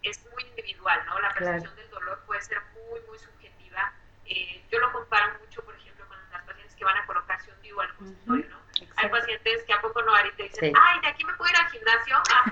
[0.02, 1.20] es muy individual, ¿no?
[1.20, 3.92] La percepción del dolor puede ser muy, muy subjetiva.
[4.26, 7.62] Eh, yo lo comparo mucho, por ejemplo, con las pacientes que van a colocarse un
[7.62, 8.56] DIU al consultorio, ¿no?
[8.96, 11.70] Hay pacientes que a poco no ahorita dicen, ay, de aquí me puedo ir al
[11.70, 12.44] gimnasio, ah,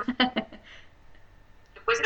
[1.84, 2.00] pues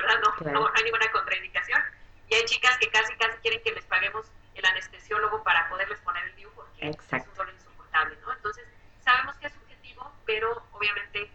[0.00, 1.80] otras no, no, hay ninguna contraindicación.
[2.28, 6.24] Y hay chicas que casi, casi quieren que les paguemos el anestesiólogo para poderles poner
[6.26, 8.32] el DIU porque es un dolor insoportable, ¿no?
[8.32, 8.66] Entonces,
[9.04, 11.30] sabemos que es subjetivo, pero obviamente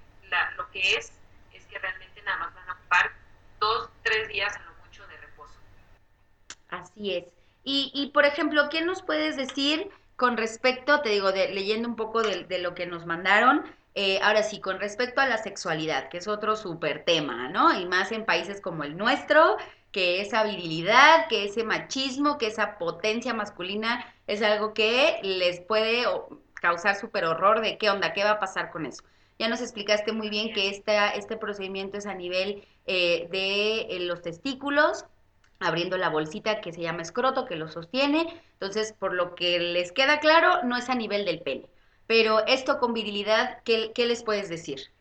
[0.58, 1.12] lo que es
[1.54, 2.56] es que realmente nada más
[2.96, 3.12] ocupar
[3.60, 5.60] dos, tres días a lo mucho de reposo.
[6.70, 7.26] Así es.
[7.64, 11.96] Y, y por ejemplo, ¿qué nos puedes decir con respecto, te digo, de, leyendo un
[11.96, 16.10] poco de, de lo que nos mandaron, eh, ahora sí, con respecto a la sexualidad,
[16.10, 17.78] que es otro súper tema, ¿no?
[17.78, 19.58] Y más en países como el nuestro,
[19.92, 26.04] que esa virilidad, que ese machismo, que esa potencia masculina es algo que les puede
[26.56, 29.04] causar súper horror de qué onda, qué va a pasar con eso.
[29.40, 34.00] Ya nos explicaste muy bien que esta, este procedimiento es a nivel eh, de eh,
[34.02, 35.06] los testículos,
[35.60, 38.42] abriendo la bolsita que se llama escroto, que lo sostiene.
[38.54, 41.70] Entonces, por lo que les queda claro, no es a nivel del pene.
[42.08, 44.92] Pero esto con virilidad, ¿qué, qué les puedes decir?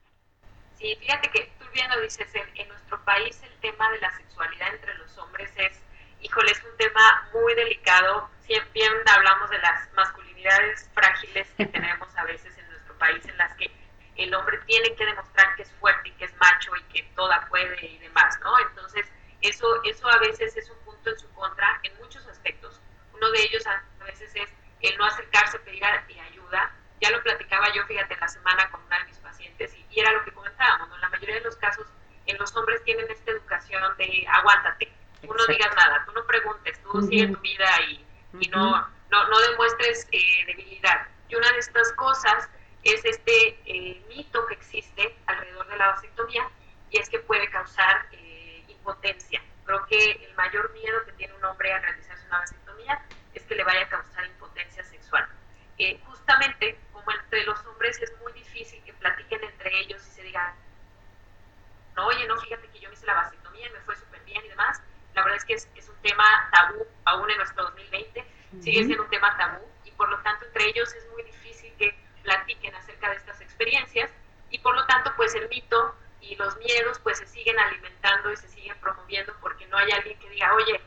[0.79, 4.75] Sí, fíjate que tú bien lo dices, en, nuestro país el tema de la sexualidad
[4.75, 5.81] entre los hombres es,
[6.20, 8.29] híjole, es un tema muy delicado.
[8.47, 8.83] Siempre
[9.14, 13.70] hablamos de las masculinidades frágiles que tenemos a veces en nuestro país, en las que
[14.16, 17.44] el hombre tiene que demostrar que es fuerte y que es macho y que toda
[17.55, 18.59] puede y demás, ¿no?
[18.69, 19.07] Entonces,
[19.43, 22.81] eso, eso a veces es un punto en su contra en muchos aspectos.
[23.12, 27.85] Uno de ellos a veces es el no acercarse pedir ayuda ya lo platicaba yo,
[27.87, 30.95] fíjate, la semana con una de mis pacientes y, era lo que comentábamos, ¿no?
[30.97, 31.87] En la mayoría de los casos,
[32.27, 34.90] en los hombres tienen esta educación de aguántate,
[35.21, 38.05] tú no digas nada, tú no preguntes, tú sigue tu vida y,
[38.49, 41.07] no, no, no, demuestres eh, debilidad.
[41.29, 42.51] Y una de estas cosas
[42.83, 46.49] es este eh, mito que existe alrededor de la vasectomía
[46.90, 49.43] y es que puede causar eh, impotencia.
[49.64, 53.01] Creo que el mayor miedo que tiene un hombre al realizarse una vasectomía
[53.35, 55.29] es que le vaya a causar impotencia sexual.
[56.07, 60.55] justamente como entre los hombres es muy difícil que platiquen entre ellos y se digan,
[61.97, 64.45] no, oye, no, fíjate que yo me hice la vasectomía y me fue súper bien
[64.45, 64.81] y demás.
[65.14, 68.25] La verdad es que es, es, un tema tabú aún en nuestro 2020,
[68.61, 71.97] sigue siendo un tema tabú y por lo tanto entre ellos es muy difícil que
[72.23, 74.11] platiquen acerca de estas experiencias
[74.51, 78.37] y por lo tanto pues el mito y los miedos pues se siguen alimentando y
[78.37, 80.81] se siguen promoviendo porque no hay alguien que diga, oye,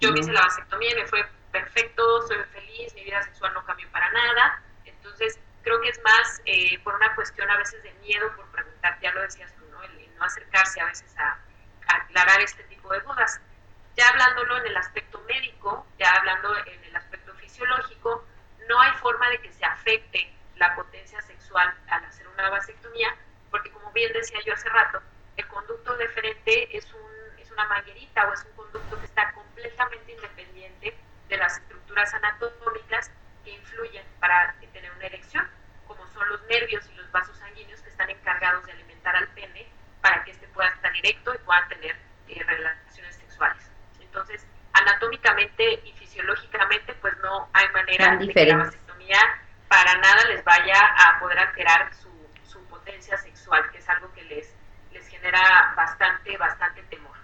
[0.00, 3.64] yo me hice la vasectomía y me fue perfecto, soy feliz, mi vida sexual no
[3.64, 4.62] cambió para nada.
[4.84, 8.98] Entonces, creo que es más eh, por una cuestión a veces de miedo por preguntar,
[9.00, 9.82] ya lo decías tú, ¿no?
[9.82, 11.38] El, no acercarse a veces a,
[11.88, 13.40] aclarar este tipo de dudas.
[13.96, 18.26] Ya hablándolo en el aspecto médico, ya hablando en el aspecto fisiológico,
[18.68, 23.16] no hay forma de que se afecte la potencia sexual al hacer una vasectomía,
[23.50, 25.00] porque como bien decía yo hace rato,
[25.36, 30.12] el conducto deferente es, un, es una manguerita o es un conducto que está completamente
[30.12, 30.94] independiente
[31.28, 33.10] de las estructuras anatómicas
[33.42, 35.48] que influyen para tener una erección,
[35.86, 39.66] como son los nervios y los vasos sanguíneos que están encargados de alimentar al pene
[40.02, 41.96] para que éste pueda estar erecto y pueda tener
[42.28, 43.70] eh, relaciones sexuales.
[43.98, 49.20] Entonces, anatómicamente y fisiológicamente, pues no hay manera de que la vasectomía
[49.68, 52.05] para nada les vaya a poder alterar su,
[53.02, 54.54] sexual, que es algo que les,
[54.92, 57.16] les genera bastante, bastante temor.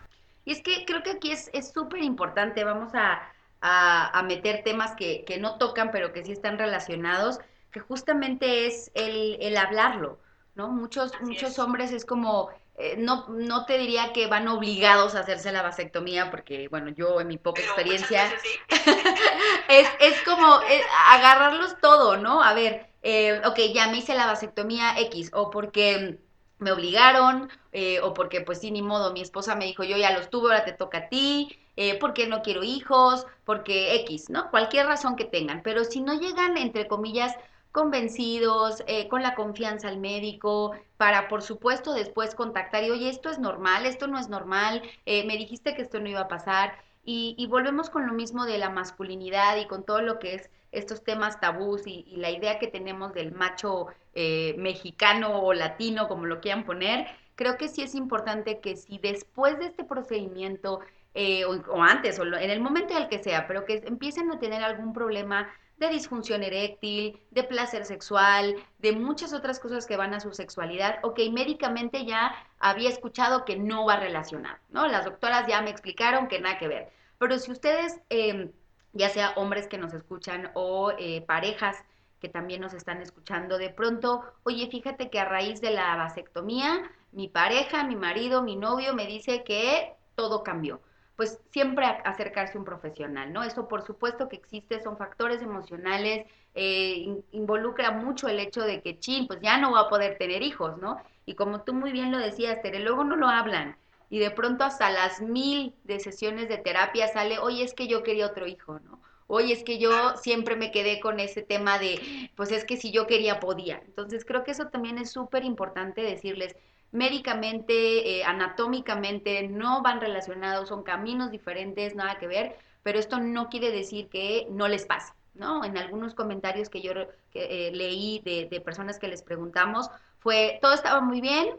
[0.44, 3.32] Y es que creo que aquí es súper importante, vamos a,
[3.62, 7.38] a, meter temas que, que, no tocan, pero que sí están relacionados,
[7.70, 10.18] que justamente es el, el hablarlo,
[10.56, 10.68] ¿no?
[10.68, 15.52] Muchos, muchos hombres es como, eh, no, no te diría que van obligados a hacerse
[15.52, 18.24] la vasectomía, porque, bueno, yo en mi poca experiencia,
[19.68, 22.42] es, es como eh, agarrarlos todo, ¿no?
[22.42, 26.18] A ver, eh, ok, ya me hice la vasectomía X, o porque
[26.58, 30.12] me obligaron, eh, o porque pues sí, ni modo, mi esposa me dijo, yo ya
[30.12, 34.50] los tuve, ahora te toca a ti, eh, porque no quiero hijos, porque X, ¿no?
[34.50, 37.34] Cualquier razón que tengan, pero si no llegan, entre comillas,
[37.72, 43.30] convencidos, eh, con la confianza al médico, para por supuesto después contactar y, oye, esto
[43.30, 46.74] es normal, esto no es normal, eh, me dijiste que esto no iba a pasar,
[47.04, 51.02] y, volvemos con lo mismo de la masculinidad y con todo lo que es estos
[51.02, 56.64] temas tabús y, la idea que tenemos del macho mexicano o latino, como lo quieran
[56.64, 60.80] poner, creo que sí es importante que si después de este procedimiento
[61.14, 64.38] eh, o, antes, o en el momento en el que sea, pero que empiecen a
[64.38, 70.14] tener algún problema de disfunción eréctil, de placer sexual, de muchas otras cosas que van
[70.14, 74.86] a su sexualidad, ok, médicamente ya había escuchado que no va relacionado, ¿no?
[74.86, 76.92] Las doctoras ya me explicaron que nada que ver.
[77.18, 78.52] Pero si ustedes, em,
[78.92, 81.76] ya sea hombres que nos escuchan o eh, parejas
[82.20, 86.90] que también nos están escuchando, de pronto, oye, fíjate que a raíz de la vasectomía,
[87.10, 90.80] mi pareja, mi marido, mi novio me dice que todo cambió
[91.22, 93.44] pues siempre acercarse a un profesional, ¿no?
[93.44, 98.98] Eso por supuesto que existe, son factores emocionales, eh, involucra mucho el hecho de que,
[98.98, 101.00] chin, pues ya no va a poder tener hijos, ¿no?
[101.24, 103.76] Y como tú muy bien lo decías, Tere, luego no lo hablan.
[104.10, 108.02] y de pronto hasta las mil de sesiones de terapia sale, oye, es que yo
[108.02, 109.00] quería otro hijo, ¿no?
[109.28, 112.02] Oye, es que yo siempre me quedé con ese tema de,
[112.36, 113.80] pues es que si yo quería, podía.
[113.86, 116.56] Entonces creo que eso también es súper importante decirles,
[116.92, 123.48] médicamente, eh, anatómicamente, no van relacionados, son caminos diferentes, nada que ver, pero esto no
[123.48, 125.12] quiere decir que no les pase.
[125.34, 125.64] ¿no?
[125.64, 126.92] En algunos comentarios que yo
[127.34, 131.56] eh, leí de, personas que les preguntamos, fue, todo estaba muy bien,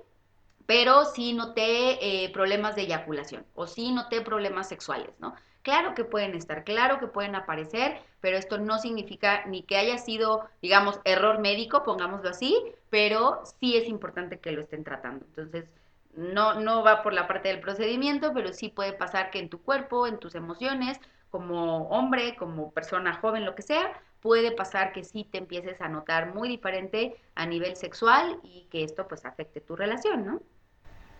[0.66, 5.36] pero sí noté eh, problemas de eyaculación o sí noté problemas sexuales, ¿no?
[5.64, 9.98] Claro que pueden estar, claro que pueden aparecer, pero esto no significa ni que haya
[9.98, 15.26] sido, digamos, error médico, pongámoslo así, pero sí es importante que lo estén tratando.
[15.26, 15.70] Entonces,
[16.16, 19.62] no, no va por la parte del procedimiento, pero sí puede pasar que en tu
[19.64, 21.00] cuerpo, en tus emociones,
[21.30, 25.88] como hombre, como persona joven, lo que sea, puede pasar que sí te empieces a
[25.90, 30.42] notar muy diferente a nivel sexual y que esto pues afecte tu relación, ¿no?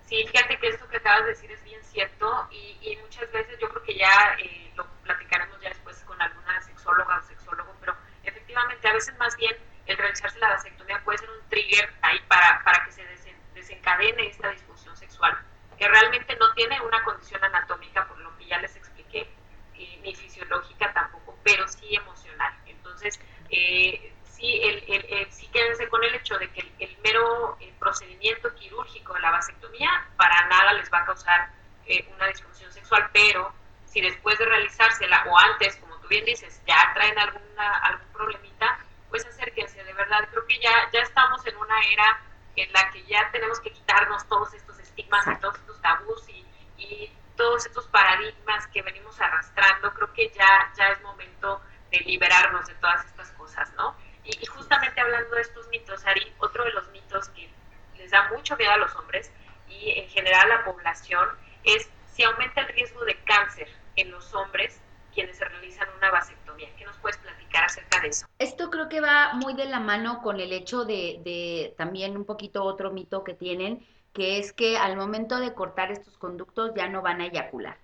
[0.06, 3.70] Sí, fíjate que esto que acabas de decir es bien cierto y, muchas veces yo
[3.70, 8.88] creo que ya eh, lo platicaremos ya después con alguna sexóloga o sexólogo, pero efectivamente
[8.88, 12.84] a veces más bien el realizarse la vasectomía puede ser un trigger ahí para, para
[12.86, 13.04] que se
[13.54, 15.38] desencadene esta disfunción sexual,
[15.78, 19.30] que realmente no tiene una condición anatómica, por lo que ya les expliqué,
[20.02, 22.54] ni fisiológica tampoco, pero sí emocional.
[22.66, 24.14] Entonces, eh,
[24.44, 29.22] sí, el, sí quédense con el hecho de que el, mero eh, procedimiento quirúrgico de
[29.22, 31.50] la vasectomía para nada les va a causar
[31.86, 33.54] eh, una disfunción sexual, pero
[33.86, 38.80] si después de realizársela o antes, como tú bien dices, ya traen alguna, algún problemita,
[39.10, 42.20] pues acérquense, de verdad, creo que ya, ya estamos en una era
[42.56, 46.46] en la que ya tenemos que quitarnos todos estos estigmas y todos estos tabús y,
[46.78, 52.66] y todos estos paradigmas que venimos arrastrando, creo que ya, ya es momento de liberarnos
[52.68, 53.96] de todas estas cosas, ¿no?
[54.24, 57.50] Y, justamente hablando de estos mitos, Ari, otro de los mitos que
[57.98, 59.32] les da mucho miedo a los hombres
[59.68, 61.28] y en general a la población
[61.64, 64.80] es si aumenta el riesgo de cáncer en los hombres
[65.14, 66.70] quienes se realizan una vasectomía.
[66.78, 68.26] ¿Qué nos puedes platicar acerca de eso?
[68.40, 72.26] Esto creo que va muy de la mano con el hecho de, de también un
[72.26, 76.88] poquito otro mito que tienen, que es que al momento de cortar estos conductos ya
[76.88, 77.78] no van a eyacular.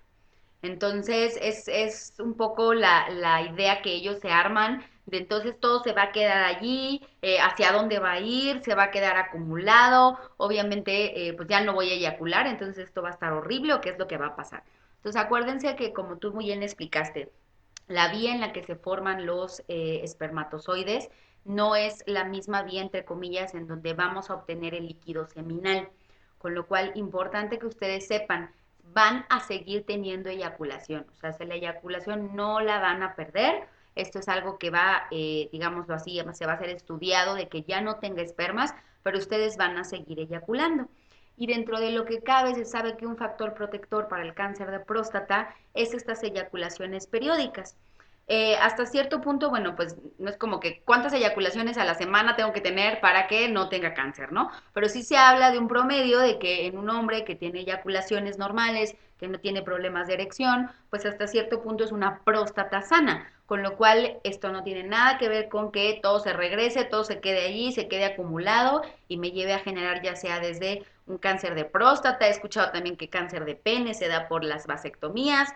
[0.62, 4.84] Entonces es, es un poco la, la, idea que ellos se arman
[5.18, 8.84] entonces todo se va a quedar allí, eh, hacia dónde va a ir, se va
[8.84, 13.12] a quedar acumulado, obviamente eh, pues ya no voy a eyacular, entonces esto va a
[13.12, 14.64] estar horrible o qué es lo que va a pasar.
[14.96, 17.32] Entonces acuérdense que como tú muy bien explicaste,
[17.88, 21.10] la vía en la que se forman los eh, espermatozoides
[21.44, 25.88] no es la misma vía entre comillas en donde vamos a obtener el líquido seminal.
[26.38, 28.52] Con lo cual, importante que ustedes sepan,
[28.92, 31.06] van a seguir teniendo eyaculación.
[31.10, 33.68] O sea, si la eyaculación no la van a perder.
[34.00, 37.62] Esto es algo que va, eh, digámoslo así, se va a ser estudiado de que
[37.62, 40.88] ya no tenga espermas, pero ustedes van a seguir eyaculando.
[41.36, 44.70] Y dentro de lo que cabe, se sabe que un factor protector para el cáncer
[44.70, 47.76] de próstata es estas eyaculaciones periódicas.
[48.32, 52.36] Eh, hasta cierto punto, bueno, pues no es como que cuántas eyaculaciones a la semana
[52.36, 54.50] tengo que tener para que no tenga cáncer, ¿no?
[54.72, 58.38] Pero sí se habla de un promedio de que en un hombre que tiene eyaculaciones
[58.38, 63.28] normales, que no tiene problemas de erección, pues hasta cierto punto es una próstata sana,
[63.50, 67.02] con lo cual esto no tiene nada que ver con que todo se regrese, todo
[67.02, 71.18] se quede allí, se quede acumulado y me lleve a generar ya sea desde un
[71.18, 75.52] cáncer de próstata, he escuchado también que cáncer de pene se da por las vasectomías,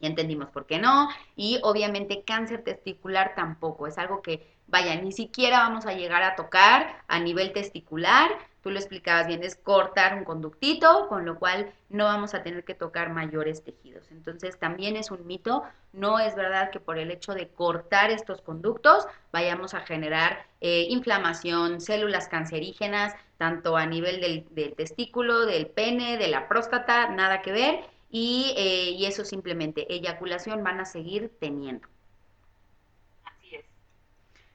[0.00, 1.10] ya entendimos por qué no.
[1.36, 3.86] Y obviamente cáncer testicular tampoco.
[3.86, 8.30] Es algo que, vaya, ni siquiera vamos a llegar a tocar a nivel testicular.
[8.62, 12.64] Tú lo explicabas bien, es cortar un conductito, con lo cual no vamos a tener
[12.64, 14.10] que tocar mayores tejidos.
[14.10, 15.62] Entonces también es un mito.
[15.92, 20.86] No es verdad que por el hecho de cortar estos conductos vayamos a generar eh,
[20.88, 27.42] inflamación, células cancerígenas, tanto a nivel del, del testículo, del pene, de la próstata, nada
[27.42, 31.88] que ver y, eh, y eso simplemente, eyaculación van a seguir teniendo.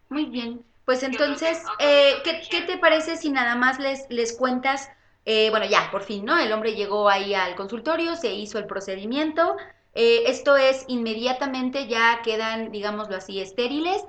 [0.09, 4.89] Muy bien, pues entonces, eh, ¿qué, ¿qué, te parece si nada más les, les cuentas,
[5.25, 6.37] eh, bueno, ya, por fin, ¿no?
[6.37, 9.57] El hombre llegó ahí al consultorio, se hizo el procedimiento,
[9.95, 14.03] esto es inmediatamente ya quedan, digámoslo así, estériles,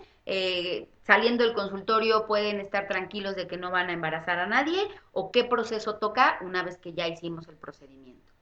[1.02, 5.30] saliendo del consultorio pueden estar tranquilos de que no van a embarazar a nadie, o
[5.30, 8.34] qué proceso toca una vez que ya hicimos el procedimiento.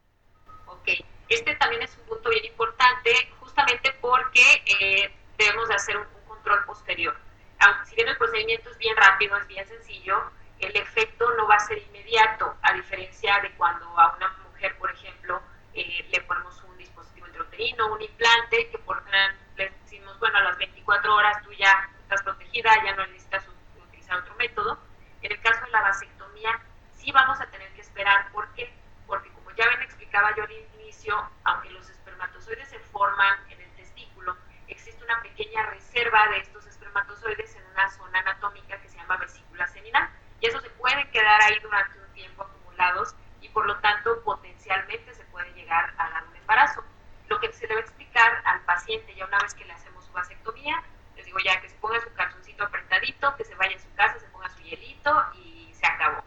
[1.28, 4.42] Este también es un punto bien importante, justamente porque
[4.80, 7.16] eh, debemos de hacer un, control posterior
[7.62, 11.54] aunque si bien el procedimiento es bien rápido, es bien sencillo, el efecto no va
[11.54, 15.40] a ser inmediato, a diferencia de cuando a una mujer, por ejemplo,
[15.74, 19.02] eh, le ponemos un dispositivo intrauterino, un implante, que por
[19.56, 24.18] le decimos, bueno, a las 24 horas tú ya estás protegida, ya no necesitas utilizar
[24.18, 24.78] otro método.
[25.22, 26.60] En el caso de la vasectomía,
[26.92, 28.72] sí vamos a tener que esperar, ¿por qué?
[29.06, 33.70] Porque como ya bien explicaba yo al inicio, aunque los espermatozoides se forman en el
[33.72, 34.36] testículo,
[34.66, 39.16] existe una pequeña reserva de estos espermatozoides espermatozoides en una zona anatómica que se llama
[39.16, 40.10] vesícula seminal.
[40.40, 45.14] Y esos se pueden quedar ahí durante un tiempo acumulados y por lo tanto potencialmente
[45.14, 46.84] se puede llegar a dar un embarazo.
[47.28, 50.82] Lo que se debe explicar al paciente ya una vez que le hacemos su vasectomía,
[51.16, 54.18] les digo ya que se ponga su calzoncito apretadito, que se vaya a su casa,
[54.18, 56.22] se ponga su hielito y se acabó.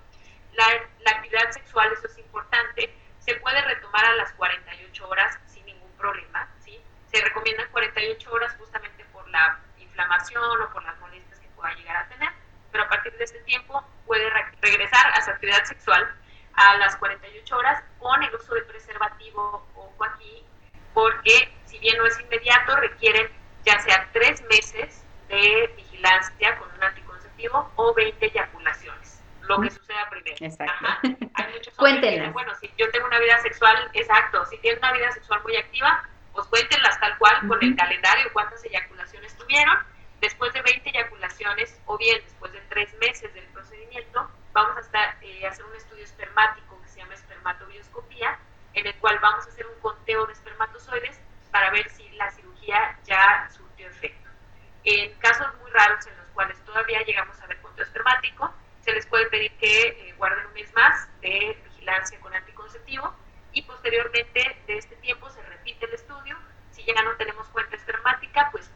[0.53, 0.65] La,
[1.01, 5.39] la actividad sexual, eso es importante, se puede retomar a las 48 horas
[10.05, 12.29] inflamación o por las molestias que pueda llegar a tener,
[12.71, 14.29] pero a partir de este tiempo puede
[14.61, 16.07] regresar a su actividad sexual
[16.53, 20.45] a las 48 horas con el uso de preservativo, ojo aquí,
[20.93, 23.29] porque si bien no es inmediato, requieren
[23.63, 30.07] ya sea tres meses de vigilancia con un anticonceptivo o 20 eyaculaciones, lo que suceda
[30.09, 30.37] primero.
[30.39, 30.87] Exacto.
[31.33, 31.75] Hay muchos
[32.33, 36.07] bueno, si yo tengo una vida sexual, exacto, si tienes una vida sexual muy activa,
[36.35, 39.77] pues cuéntenlas tal cual con el calendario, cuántas eyaculaciones tuvieron.
[41.53, 45.17] Después de 20 eyaculaciones o bien después de tres meses del procedimiento, vamos a estar,
[45.21, 48.39] eh, hacer un estudio espermático que se llama espermatobioscopía,
[48.73, 51.19] en el cual vamos a hacer un conteo de espermatozoides
[51.51, 54.29] para ver si la cirugía ya surtió efecto.
[54.85, 59.05] En casos muy raros en los cuales todavía llegamos a ver conteo espermático, se les
[59.05, 63.13] puede pedir que eh, guarden un mes más de vigilancia con anticonceptivo
[63.51, 66.37] y posteriormente de este tiempo se repite el estudio.
[66.71, 68.69] Si ya no tenemos cuenta espermática, pues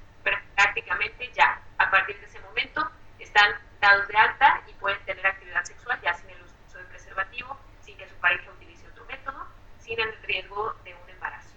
[0.55, 2.89] prácticamente ya a partir de ese momento
[3.19, 7.57] están dados de alta y pueden tener actividad sexual ya sin el uso de preservativo,
[7.81, 9.47] sin que su pareja utilice otro método,
[9.79, 11.49] sin el riesgo de un embarazo.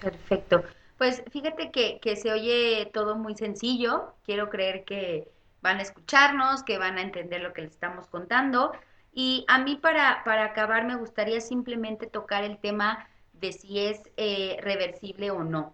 [0.00, 0.64] Perfecto.
[0.98, 4.12] Pues fíjate que, que se oye todo muy sencillo.
[4.24, 5.28] Quiero creer que
[5.62, 8.72] van a escucharnos, que van a entender lo que les estamos contando.
[9.12, 14.02] Y a mí para, para acabar me gustaría simplemente tocar el tema de si es
[14.16, 15.72] eh, reversible o no.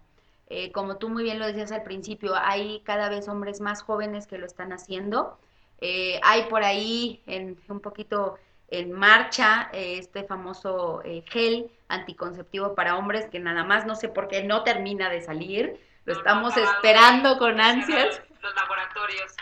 [0.49, 4.27] Eh, como tú muy bien lo decías al principio, hay cada vez hombres más jóvenes
[4.27, 5.39] que lo están haciendo.
[5.81, 8.37] Eh, hay por ahí en, un poquito
[8.69, 14.45] en marcha este famoso gel anticonceptivo para hombres que nada más no sé por qué
[14.45, 15.81] no termina de salir.
[16.05, 19.33] Lo estamos esperando con ansias los laboratorios.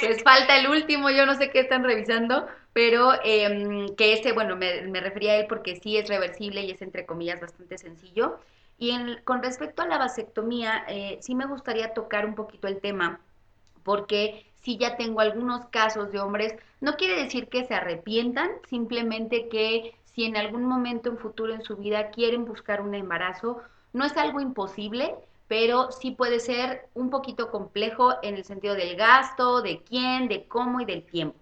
[0.00, 4.56] Les falta el último, yo no sé qué están revisando, pero em, que ese, bueno,
[4.56, 8.38] me, refería a él porque sí es reversible y es entre comillas bastante sencillo.
[8.78, 8.94] Y
[9.24, 13.20] con respecto a la vasectomía, eh, sí me gustaría tocar un poquito el tema,
[13.82, 19.48] porque si ya tengo algunos casos de hombres, no quiere decir que se arrepientan, simplemente
[19.48, 23.62] que si en algún momento en futuro en su vida quieren buscar un embarazo,
[23.92, 25.14] no es algo imposible,
[25.50, 30.46] pero sí puede ser un poquito complejo en el sentido del gasto, de quién, de
[30.46, 31.36] cómo y del tiempo.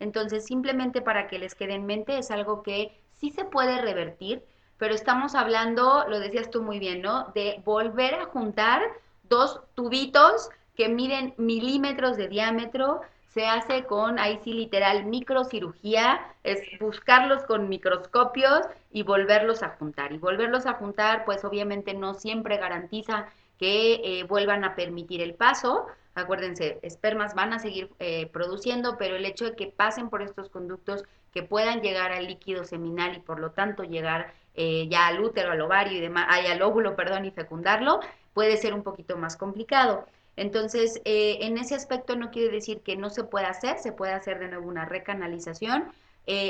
[0.00, 4.42] Entonces, simplemente para que les quede en mente, es algo que sí se puede revertir,
[4.78, 7.30] pero estamos hablando, lo decías tú muy bien, ¿no?
[7.36, 8.82] De volver a juntar
[9.28, 16.60] dos tubitos que miden milímetros de diámetro, se hace con, ahí sí literal, microcirugía, es
[16.80, 20.12] buscarlos con microscopios y volverlos a juntar.
[20.12, 23.28] Y volverlos a juntar, pues obviamente no siempre garantiza
[23.62, 25.86] que eh, vuelvan a permitir el paso.
[26.16, 30.48] Acuérdense, espermas van a seguir eh, produciendo, pero el hecho de que pasen por estos
[30.48, 35.20] conductos, que puedan llegar al líquido seminal y por lo tanto llegar eh, ya al
[35.20, 38.00] útero, al ovario y demás, al óvulo, perdón, y fecundarlo,
[38.34, 40.06] puede ser un poquito más complicado.
[40.34, 44.40] Entonces, en ese aspecto no quiere decir que no se pueda hacer, se puede hacer
[44.40, 45.92] de nuevo una recanalización.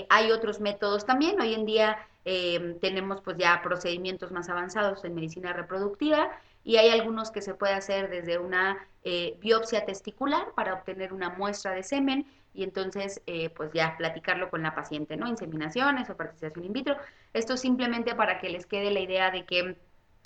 [0.08, 1.40] hay otros métodos también.
[1.40, 1.98] Hoy en día
[2.80, 6.30] tenemos pues ya procedimientos más avanzados en medicina reproductiva
[6.64, 11.30] y hay algunos que se puede hacer desde una eh, biopsia testicular para obtener una
[11.30, 15.26] muestra de semen y entonces eh, pues ya platicarlo con la paciente, ¿no?
[15.26, 16.96] Inseminaciones o participación in vitro.
[17.32, 19.76] Esto simplemente para que les quede la idea de que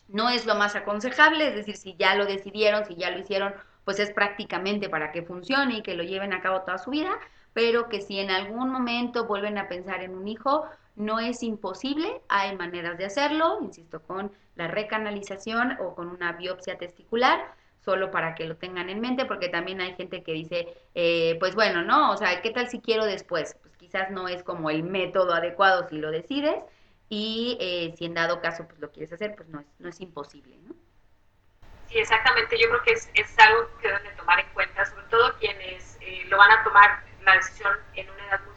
[0.08, 3.54] no es lo más aconsejable, es decir, si ya lo decidieron, si ya lo hicieron,
[3.84, 7.12] pues es prácticamente para que funcione y que lo lleven a cabo toda su vida,
[7.52, 12.20] pero que si en algún momento vuelven a pensar en un hijo, no es imposible,
[12.28, 18.34] hay maneras de hacerlo, insisto, con la recanalización o con una biopsia testicular, solo para
[18.34, 22.10] que lo tengan en mente, porque también hay gente que dice, eh, pues bueno, ¿no?
[22.12, 23.56] O sea, ¿qué tal si quiero después?
[23.62, 26.64] Pues quizás no es como el método adecuado si lo decides,
[27.08, 30.00] y eh, si en dado caso pues lo quieres hacer, pues no es, no es
[30.00, 30.74] imposible, ¿no?
[31.88, 32.58] Sí, exactamente.
[32.58, 35.98] Yo creo que es, es algo que deben de tomar en cuenta, sobre todo quienes
[36.00, 38.55] eh, lo van a tomar la decisión en una edad muy.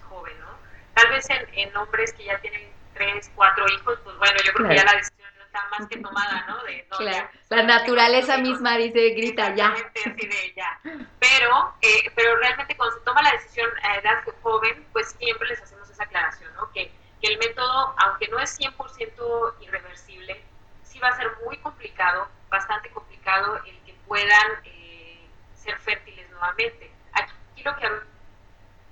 [1.01, 4.75] Tal vez en, hombres que ya tienen tres, cuatro hijos, pues bueno, yo creo que
[4.75, 6.61] ya la decisión está más que tomada, ¿no?
[6.63, 7.29] De, claro.
[7.47, 9.69] la naturaleza misma dice, grita ya.
[9.69, 10.77] Así de ya.
[10.83, 15.61] Pero, eh, pero realmente cuando se toma la decisión a edad joven, pues siempre les
[15.61, 16.69] hacemos esa aclaración, ¿no?
[16.73, 16.91] Que,
[17.21, 20.43] que el método, aunque no es 100% irreversible,
[20.83, 25.25] sí va a ser muy complicado, bastante complicado el que puedan eh,
[25.55, 26.91] ser fértiles nuevamente.
[27.13, 28.03] Aquí lo que a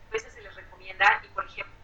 [0.09, 1.76] veces se les recomienda, y por ejemplo,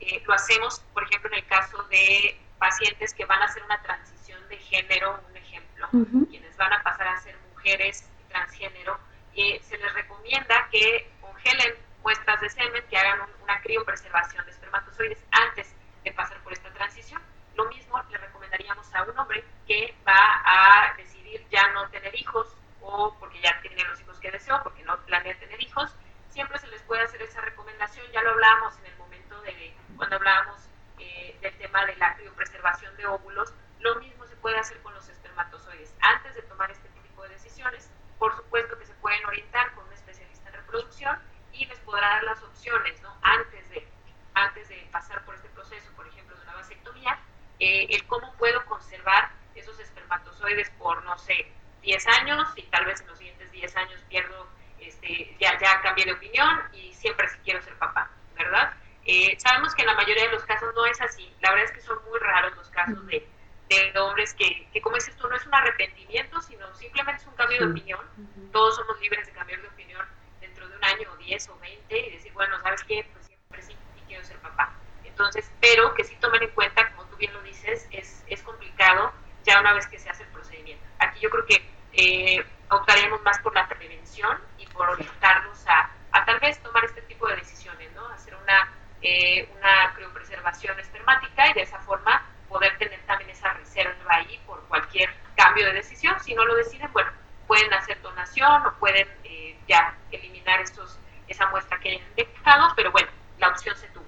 [0.00, 3.80] Eh, lo hacemos, por ejemplo, en el caso de pacientes que van a hacer una
[3.82, 5.88] transición de género, un ejemplo,
[6.28, 8.98] quienes van a pasar a ser mujeres transgénero,
[9.34, 15.24] eh, se les recomienda que congelen muestras de semen, que hagan una criopreservación de espermatozoides
[15.30, 17.20] antes de pasar por esta transición.
[17.54, 22.54] Lo mismo le recomendaríamos a un hombre que va a decidir ya no tener hijos
[22.80, 25.94] o porque ya tiene los hijos que deseó, porque no planea tener hijos,
[26.28, 28.06] siempre se les puede hacer esa recomendación.
[28.12, 32.96] Ya lo hablábamos en el momento de cuando hablábamos eh, del tema de la criopreservación
[32.96, 33.52] de óvulos.
[33.80, 35.94] Lo mismo se puede hacer con los espermatozoides.
[36.00, 39.92] Antes de tomar este tipo de decisiones, por supuesto que se pueden orientar con un
[39.92, 41.18] especialista en reproducción
[41.52, 43.14] y les podrá dar las opciones, ¿no?
[43.22, 43.86] Antes de,
[44.34, 47.18] antes de pasar por este proceso, por ejemplo, de una vasectomía,
[47.58, 51.52] eh, el cómo puedo conservar esos espermatozoides por, no sé,
[51.82, 54.46] 10 años y tal vez en los siguientes 10 años pierdo,
[54.80, 58.74] este, ya, ya cambié de opinión y siempre sí quiero ser papá, ¿verdad?
[59.04, 61.32] Eh, sabemos que en la mayoría de los casos no es así.
[61.40, 63.26] La verdad es que son muy raros los casos de,
[63.68, 67.34] de hombres que, que, como dices tú, no es un arrepentimiento, sino simplemente es un
[67.34, 68.00] cambio de opinión.
[68.52, 70.04] Todos somos libres de cambiar de opinión
[70.40, 73.08] dentro de un año, o 10 o 20 y decir, bueno, ¿sabes qué?
[73.12, 74.74] Pues siempre sí quiero ser papá.
[75.04, 79.12] Entonces, pero que sí tomen en cuenta, como tú bien lo dices, es, es complicado
[79.44, 80.84] ya una vez que se hace el procedimiento.
[80.98, 86.24] Aquí yo creo que eh, optaríamos más por la prevención y por orientarnos a, a
[86.24, 88.06] tal vez tomar este tipo de decisiones, ¿no?
[88.08, 94.14] Hacer una, eh, una criopreservación espermática y de esa forma poder tener también esa reserva
[94.14, 96.18] ahí por cualquier cambio de decisión.
[96.20, 97.10] Si no lo deciden, bueno,
[97.46, 100.98] pueden hacer donación o pueden eh, ya eliminar estos,
[101.28, 103.08] esa muestra que hayan dejado, pero bueno,
[103.38, 104.04] la opción se tuvo.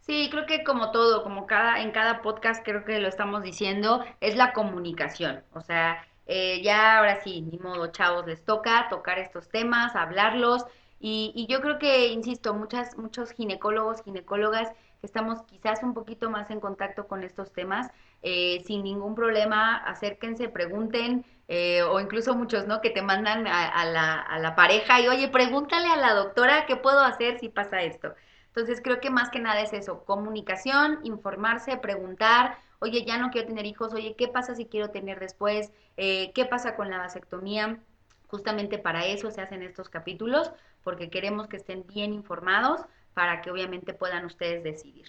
[0.00, 4.04] Sí, creo que como todo, como cada, en cada podcast creo que lo estamos diciendo,
[4.20, 5.44] es la comunicación.
[5.52, 10.64] O sea, eh, ya ahora sí, ni modo, chavos, les toca tocar estos temas, hablarlos.
[10.98, 14.72] Y, y yo creo que, insisto, muchas, muchos ginecólogos, ginecólogas
[15.02, 17.90] que estamos quizás un poquito más en contacto con estos temas,
[18.22, 22.80] eh, sin ningún problema, acérquense, pregunten, eh, o incluso muchos, ¿no?
[22.80, 26.66] Que te mandan a, a, la, a la pareja y, oye, pregúntale a la doctora
[26.66, 28.14] qué puedo hacer si pasa esto.
[28.48, 33.48] Entonces creo que más que nada es eso, comunicación, informarse, preguntar, oye, ya no quiero
[33.48, 35.72] tener hijos, oye, ¿qué pasa si quiero tener después?
[35.96, 37.80] Eh, ¿Qué pasa con la vasectomía?
[38.26, 42.82] Justamente para eso se hacen estos capítulos, porque queremos que estén bien informados
[43.14, 45.06] para que obviamente puedan ustedes decidir.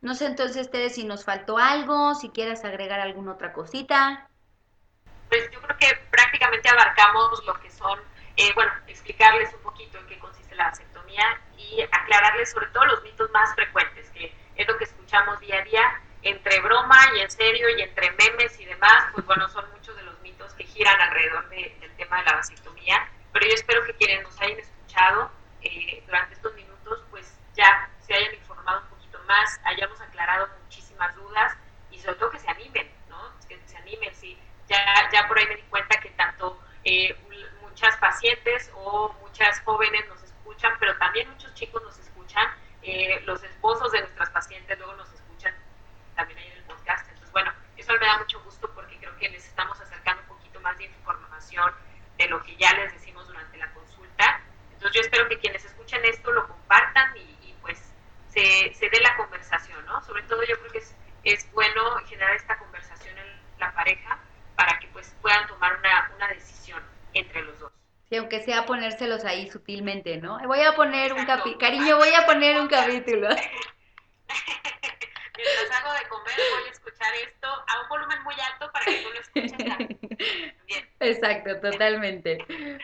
[0.00, 4.28] No sé entonces, ustedes si nos faltó algo, si quieres agregar alguna otra cosita.
[5.28, 7.98] Pues yo creo que prácticamente abarcamos lo que son,
[8.36, 13.02] eh, bueno, explicarles un poquito en qué consiste la vasectomía y aclararles sobre todo los
[13.02, 17.30] mitos más frecuentes, que es lo que escuchamos día a día, entre broma y en
[17.30, 21.00] serio y entre memes y demás, pues bueno, son muchos de los mitos que giran
[21.00, 25.30] alrededor de, del tema de la vasectomía, pero yo espero que quienes nos hayan escuchado
[25.62, 31.14] eh, durante estos minutos, pues ya se hayan informado un poquito más, hayamos aclarado muchísimas
[31.14, 31.56] dudas
[31.90, 33.32] y sobre todo que se animen, ¿no?
[33.48, 34.38] Que se animen, sí.
[34.68, 37.16] Ya, ya por ahí me di cuenta que tanto eh,
[37.62, 42.46] muchas pacientes o muchas jóvenes nos escuchan, pero también muchos chicos nos escuchan,
[42.82, 45.54] eh, los esposos de nuestras pacientes luego nos escuchan
[46.14, 47.08] también ahí en el podcast.
[47.08, 50.60] Entonces, bueno, eso me da mucho gusto porque creo que les estamos acercando un poquito
[50.60, 51.72] más de información
[52.16, 54.40] de lo que ya les decimos durante la consulta.
[54.72, 57.92] Entonces, yo espero que quienes escuchen esto lo compartan y, y pues
[58.28, 60.02] se, se, dé la conversación, ¿no?
[60.02, 60.94] Sobre todo yo creo que es,
[61.24, 63.26] es bueno generar esta conversación en
[63.58, 64.18] la pareja
[64.56, 67.72] para que pues puedan tomar una, una decisión entre los dos.
[68.08, 70.38] Sí, aunque sea ponérselos ahí sutilmente, ¿no?
[70.46, 71.20] Voy a poner Exacto.
[71.20, 73.28] un capítulo, cariño, voy a poner un capítulo.
[75.36, 79.02] Mientras hago de comer voy a escuchar esto a un volumen muy alto para que
[79.02, 79.98] tú lo escuches bien.
[81.00, 82.38] Exacto, totalmente.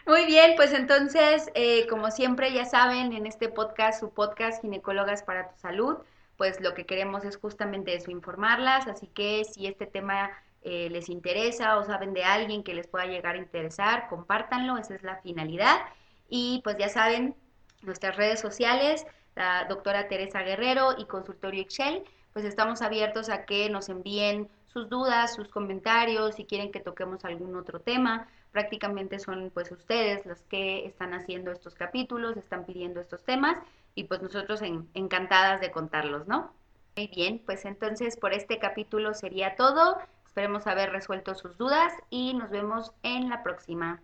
[0.06, 5.22] Muy bien, pues entonces, eh, como siempre ya saben, en este podcast, su podcast Ginecólogas
[5.22, 5.96] para tu Salud,
[6.36, 10.30] pues lo que queremos es justamente eso, informarlas, así que si este tema
[10.62, 14.94] eh, les interesa o saben de alguien que les pueda llegar a interesar, compártanlo, esa
[14.94, 15.80] es la finalidad.
[16.34, 17.36] Y pues ya saben,
[17.82, 19.04] nuestras redes sociales,
[19.36, 24.88] la doctora Teresa Guerrero y Consultorio Excel, pues estamos abiertos a que nos envíen sus
[24.88, 28.28] dudas, sus comentarios, si quieren que toquemos algún otro tema.
[28.50, 33.58] Prácticamente son pues ustedes los que están haciendo estos capítulos, están pidiendo estos temas
[33.94, 36.50] y pues nosotros en, encantadas de contarlos, ¿no?
[36.96, 39.98] Muy bien, pues entonces por este capítulo sería todo.
[40.24, 44.00] Esperemos haber resuelto sus dudas y nos vemos en la próxima.